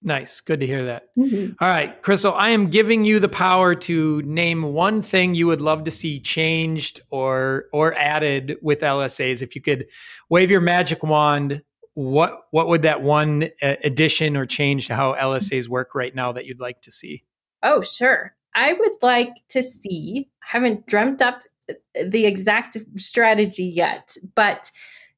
Nice. 0.08 0.40
Good 0.40 0.62
to 0.62 0.66
hear 0.66 0.86
that. 0.86 1.10
Mm-hmm. 1.18 1.62
All 1.62 1.68
right, 1.68 2.02
Crystal, 2.02 2.34
I 2.34 2.52
am 2.52 2.70
giving 2.70 3.04
you 3.04 3.20
the 3.20 3.28
power 3.28 3.76
to 3.76 4.22
name 4.22 4.64
one 4.64 5.02
thing 5.02 5.36
you 5.36 5.48
would 5.48 5.60
love 5.60 5.84
to 5.84 5.92
see 5.92 6.22
changed 6.22 7.02
or 7.10 7.66
or 7.74 7.94
added 7.94 8.56
with 8.62 8.80
LSAs. 8.80 9.42
If 9.42 9.54
you 9.54 9.62
could 9.62 9.86
wave 10.30 10.50
your 10.50 10.62
magic 10.62 11.04
wand, 11.04 11.62
what 11.94 12.44
what 12.52 12.70
would 12.70 12.84
that 12.84 13.02
one 13.02 13.50
uh, 13.62 13.76
addition 13.84 14.38
or 14.38 14.46
change 14.46 14.88
to 14.88 14.96
how 14.96 15.14
LSAs 15.16 15.68
work 15.68 15.94
right 15.94 16.16
now 16.16 16.32
that 16.32 16.46
you'd 16.46 16.62
like 16.62 16.80
to 16.84 16.92
see? 16.92 17.26
Oh, 17.62 17.82
sure. 17.82 18.34
I 18.56 18.72
would 18.72 18.96
like 19.02 19.34
to 19.50 19.62
see, 19.62 20.30
I 20.42 20.58
haven't 20.58 20.88
dreamt 20.88 21.22
up 21.22 21.42
the 22.02 22.26
exact 22.26 22.78
strategy 22.96 23.66
yet, 23.66 24.16
but 24.36 24.72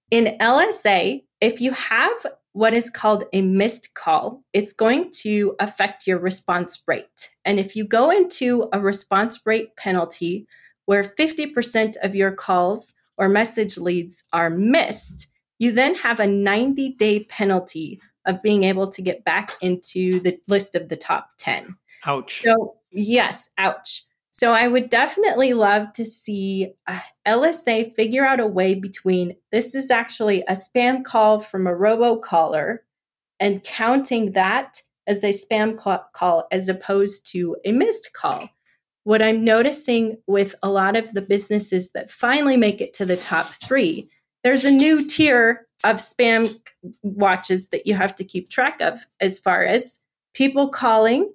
in 0.10 0.36
LSA, 0.42 1.22
if 1.42 1.62
you 1.62 1.74
have 1.74 2.26
what 2.54 2.74
is 2.74 2.90
called 2.90 3.26
a 3.32 3.42
missed 3.42 3.94
call, 3.94 4.44
it's 4.54 4.74
going 4.74 5.12
to 5.12 5.56
affect 5.60 6.08
your 6.08 6.18
response 6.18 6.82
rate. 6.88 7.30
And 7.46 7.60
if 7.60 7.76
you 7.76 7.86
go 7.86 8.10
into 8.10 8.70
a 8.74 8.80
response 8.80 9.46
rate 9.46 9.76
penalty 9.76 10.48
where 10.86 11.04
50% 11.04 11.96
of 12.02 12.16
your 12.16 12.32
calls 12.32 12.96
or 13.18 13.30
message 13.30 13.78
leads 13.78 14.24
are 14.34 14.50
missed, 14.50 15.28
you 15.60 15.72
then 15.72 15.94
have 15.96 16.20
a 16.20 16.28
90 16.28 16.90
day 16.94 17.26
penalty 17.26 18.02
of 18.26 18.42
being 18.42 18.64
able 18.64 18.90
to 18.90 19.02
get 19.02 19.24
back 19.24 19.52
into 19.62 20.20
the 20.22 20.40
list 20.48 20.76
of 20.76 20.90
the 20.90 20.96
top 20.96 21.30
10. 21.38 21.76
Ouch. 22.06 22.42
So, 22.44 22.76
yes, 22.92 23.50
ouch. 23.58 24.06
So 24.40 24.54
I 24.54 24.70
would 24.70 24.90
definitely 24.90 25.54
love 25.54 25.92
to 25.92 26.06
see 26.06 26.72
uh, 26.88 27.02
LSA 27.28 27.94
figure 27.94 28.26
out 28.26 28.40
a 28.40 28.48
way 28.48 28.74
between 28.74 29.36
this 29.52 29.76
is 29.76 29.92
actually 29.92 30.44
a 30.44 30.54
spam 30.54 31.04
call 31.04 31.42
from 31.42 31.68
a 31.68 31.74
robocaller 31.74 32.78
and 33.42 33.62
counting 33.66 34.32
that 34.32 34.82
as 35.08 35.26
a 35.26 35.34
spam 35.34 35.78
call 36.14 36.48
as 36.54 36.70
opposed 36.70 37.30
to 37.34 37.58
a 37.66 37.74
missed 37.74 38.14
call. 38.14 38.48
What 39.04 39.22
I'm 39.22 39.44
noticing 39.44 40.20
with 40.26 40.56
a 40.64 40.70
lot 40.70 40.96
of 40.96 41.12
the 41.12 41.22
businesses 41.22 41.90
that 41.92 42.10
finally 42.10 42.56
make 42.56 42.80
it 42.80 42.94
to 42.94 43.06
the 43.06 43.18
top 43.18 43.56
three, 43.56 44.10
there's 44.46 44.64
a 44.64 44.72
new 44.72 45.06
tier 45.06 45.68
of 45.84 45.98
spam 45.98 46.62
watches 47.04 47.68
that 47.68 47.86
you 47.86 47.94
have 47.94 48.16
to 48.16 48.24
keep 48.24 48.50
track 48.50 48.80
of 48.80 49.06
as 49.20 49.38
far 49.38 49.66
as 49.66 50.00
people 50.34 50.70
calling 50.70 51.30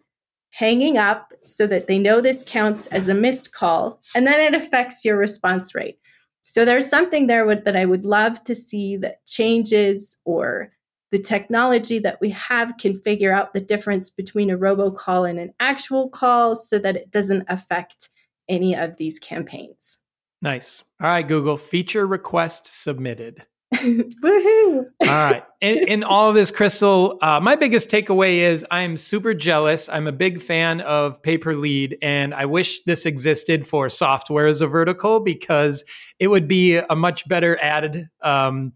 hanging 0.55 0.97
up 0.97 1.33
so 1.43 1.67
that 1.67 1.89
they 1.89 1.99
know 1.99 2.21
this 2.21 2.45
counts 2.47 2.87
as 2.89 3.09
a 3.09 3.15
missed 3.15 3.53
call, 3.53 4.01
and 4.15 4.27
then 4.27 4.41
it 4.41 4.55
affects 4.55 5.05
your 5.05 5.17
response 5.17 5.75
rate. 5.75 5.99
So 6.43 6.65
there's 6.65 6.89
something 6.89 7.27
there 7.27 7.55
that 7.55 7.77
I 7.77 7.85
would 7.85 8.05
love 8.05 8.45
to 8.45 8.55
see 8.55 8.97
that 8.99 9.25
changes 9.27 10.19
or 10.25 10.71
the 11.11 11.19
technology 11.19 11.99
that 12.01 12.21
we 12.21 12.31
have 12.31 12.75
can 12.79 13.01
figure 13.01 13.33
out 13.33 13.53
the 13.53 13.61
difference 13.61 14.11
between 14.11 14.51
a 14.51 14.59
robocall 14.59 15.29
and 15.29 15.39
an 15.39 15.55
actual 15.59 16.09
call 16.09 16.55
so 16.55 16.79
that 16.79 16.97
it 16.97 17.11
doesn't 17.11 17.45
affect 17.49 18.11
any 18.49 18.77
of 18.77 18.97
these 18.97 19.19
campaigns. 19.19 19.99
Nice. 20.41 20.85
All 21.01 21.09
right, 21.09 21.27
Google, 21.27 21.57
feature 21.57 22.07
request 22.07 22.67
submitted. 22.67 23.45
Woohoo! 23.75 24.85
all 25.01 25.07
right. 25.07 25.43
In, 25.61 25.89
in, 25.89 26.05
all 26.05 26.29
of 26.29 26.35
this, 26.35 26.51
Crystal, 26.51 27.19
uh, 27.23 27.41
my 27.41 27.57
biggest 27.57 27.91
takeaway 27.91 28.39
is 28.39 28.65
I'm 28.71 28.97
super 28.97 29.35
jealous. 29.35 29.89
I'm 29.89 30.07
a 30.07 30.13
big 30.13 30.43
fan 30.43 30.81
of 30.83 31.23
pay 31.23 31.39
per 31.39 31.55
lead, 31.55 31.97
and 32.03 32.35
I 32.35 32.45
wish 32.47 32.83
this 32.85 33.07
existed 33.07 33.67
for 33.67 33.89
software 33.89 34.47
as 34.47 34.61
a 34.61 34.67
vertical 34.67 35.21
because 35.21 35.85
it 36.19 36.29
would 36.29 36.47
be 36.47 36.77
a 36.77 36.95
much 36.95 37.27
better 37.29 37.59
added 37.61 38.09
um, 38.23 38.73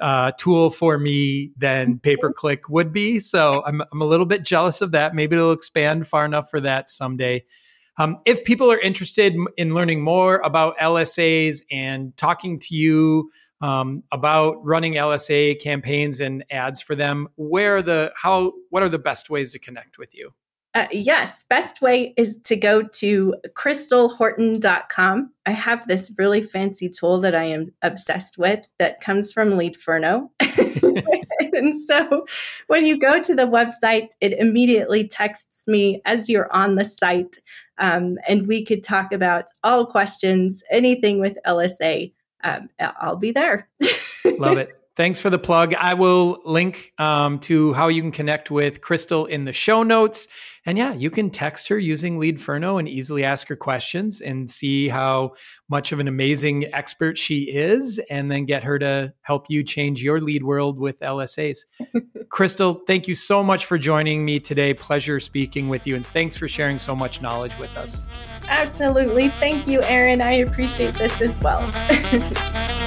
uh, 0.00 0.32
tool 0.38 0.70
for 0.70 0.98
me 0.98 1.52
than 1.56 1.98
pay 1.98 2.16
per 2.16 2.32
click 2.32 2.68
would 2.68 2.92
be. 2.92 3.20
So 3.20 3.62
I'm, 3.66 3.82
I'm 3.92 4.00
a 4.00 4.06
little 4.06 4.26
bit 4.26 4.42
jealous 4.42 4.80
of 4.80 4.92
that. 4.92 5.14
Maybe 5.14 5.36
it'll 5.36 5.52
expand 5.52 6.06
far 6.06 6.24
enough 6.24 6.50
for 6.50 6.60
that 6.60 6.88
someday. 6.88 7.44
Um, 7.98 8.18
if 8.24 8.44
people 8.44 8.72
are 8.72 8.78
interested 8.78 9.36
in 9.58 9.74
learning 9.74 10.02
more 10.02 10.36
about 10.38 10.78
LSAs 10.78 11.58
and 11.70 12.16
talking 12.16 12.58
to 12.60 12.74
you 12.74 13.30
um, 13.60 14.02
about 14.12 14.64
running 14.64 14.94
LSA 14.94 15.60
campaigns 15.60 16.20
and 16.20 16.44
ads 16.50 16.80
for 16.80 16.94
them, 16.94 17.28
where 17.36 17.82
the 17.82 18.12
how 18.16 18.52
what 18.70 18.82
are 18.82 18.88
the 18.88 18.98
best 18.98 19.30
ways 19.30 19.52
to 19.52 19.58
connect 19.58 19.98
with 19.98 20.14
you? 20.14 20.32
Uh, 20.72 20.86
yes, 20.92 21.44
best 21.48 21.82
way 21.82 22.14
is 22.16 22.38
to 22.44 22.54
go 22.54 22.82
to 22.82 23.34
crystalhorton.com. 23.56 25.32
I 25.44 25.50
have 25.50 25.86
this 25.88 26.12
really 26.16 26.42
fancy 26.42 26.88
tool 26.88 27.18
that 27.20 27.34
I 27.34 27.44
am 27.44 27.72
obsessed 27.82 28.38
with 28.38 28.68
that 28.78 29.00
comes 29.00 29.32
from 29.32 29.50
Leadferno. 29.50 30.30
and 31.54 31.80
so 31.80 32.24
when 32.68 32.86
you 32.86 33.00
go 33.00 33.20
to 33.20 33.34
the 33.34 33.48
website, 33.48 34.10
it 34.20 34.34
immediately 34.34 35.08
texts 35.08 35.66
me 35.66 36.02
as 36.04 36.28
you're 36.28 36.52
on 36.52 36.76
the 36.76 36.84
site. 36.84 37.38
Um, 37.78 38.18
and 38.28 38.46
we 38.46 38.64
could 38.64 38.84
talk 38.84 39.12
about 39.12 39.46
all 39.64 39.86
questions, 39.86 40.62
anything 40.70 41.18
with 41.18 41.36
LSA. 41.44 42.12
Um, 42.44 42.70
I'll 42.78 43.16
be 43.16 43.32
there. 43.32 43.68
Love 44.38 44.58
it. 44.58 44.76
Thanks 44.96 45.18
for 45.18 45.30
the 45.30 45.38
plug. 45.38 45.72
I 45.74 45.94
will 45.94 46.42
link 46.44 46.92
um, 46.98 47.38
to 47.40 47.72
how 47.72 47.88
you 47.88 48.02
can 48.02 48.12
connect 48.12 48.50
with 48.50 48.82
Crystal 48.82 49.24
in 49.24 49.44
the 49.44 49.52
show 49.52 49.82
notes. 49.82 50.28
And 50.66 50.76
yeah, 50.76 50.92
you 50.92 51.10
can 51.10 51.30
text 51.30 51.68
her 51.68 51.78
using 51.78 52.18
Leadferno 52.18 52.78
and 52.78 52.86
easily 52.86 53.24
ask 53.24 53.48
her 53.48 53.56
questions 53.56 54.20
and 54.20 54.50
see 54.50 54.88
how 54.88 55.32
much 55.70 55.92
of 55.92 56.00
an 56.00 56.08
amazing 56.08 56.66
expert 56.74 57.16
she 57.16 57.44
is, 57.44 57.98
and 58.10 58.30
then 58.30 58.44
get 58.44 58.62
her 58.62 58.78
to 58.78 59.14
help 59.22 59.46
you 59.48 59.64
change 59.64 60.02
your 60.02 60.20
lead 60.20 60.42
world 60.42 60.78
with 60.78 61.00
LSAs. 61.00 61.60
Crystal, 62.28 62.82
thank 62.86 63.08
you 63.08 63.14
so 63.14 63.42
much 63.42 63.64
for 63.64 63.78
joining 63.78 64.22
me 64.22 64.38
today. 64.38 64.74
Pleasure 64.74 65.18
speaking 65.18 65.70
with 65.70 65.86
you, 65.86 65.96
and 65.96 66.06
thanks 66.06 66.36
for 66.36 66.46
sharing 66.46 66.78
so 66.78 66.94
much 66.94 67.22
knowledge 67.22 67.56
with 67.58 67.74
us. 67.74 68.04
Absolutely. 68.50 69.28
Thank 69.28 69.66
you, 69.66 69.80
Aaron. 69.82 70.20
I 70.20 70.32
appreciate 70.32 70.94
this 70.94 71.20
as 71.20 71.40
well. 71.40 71.70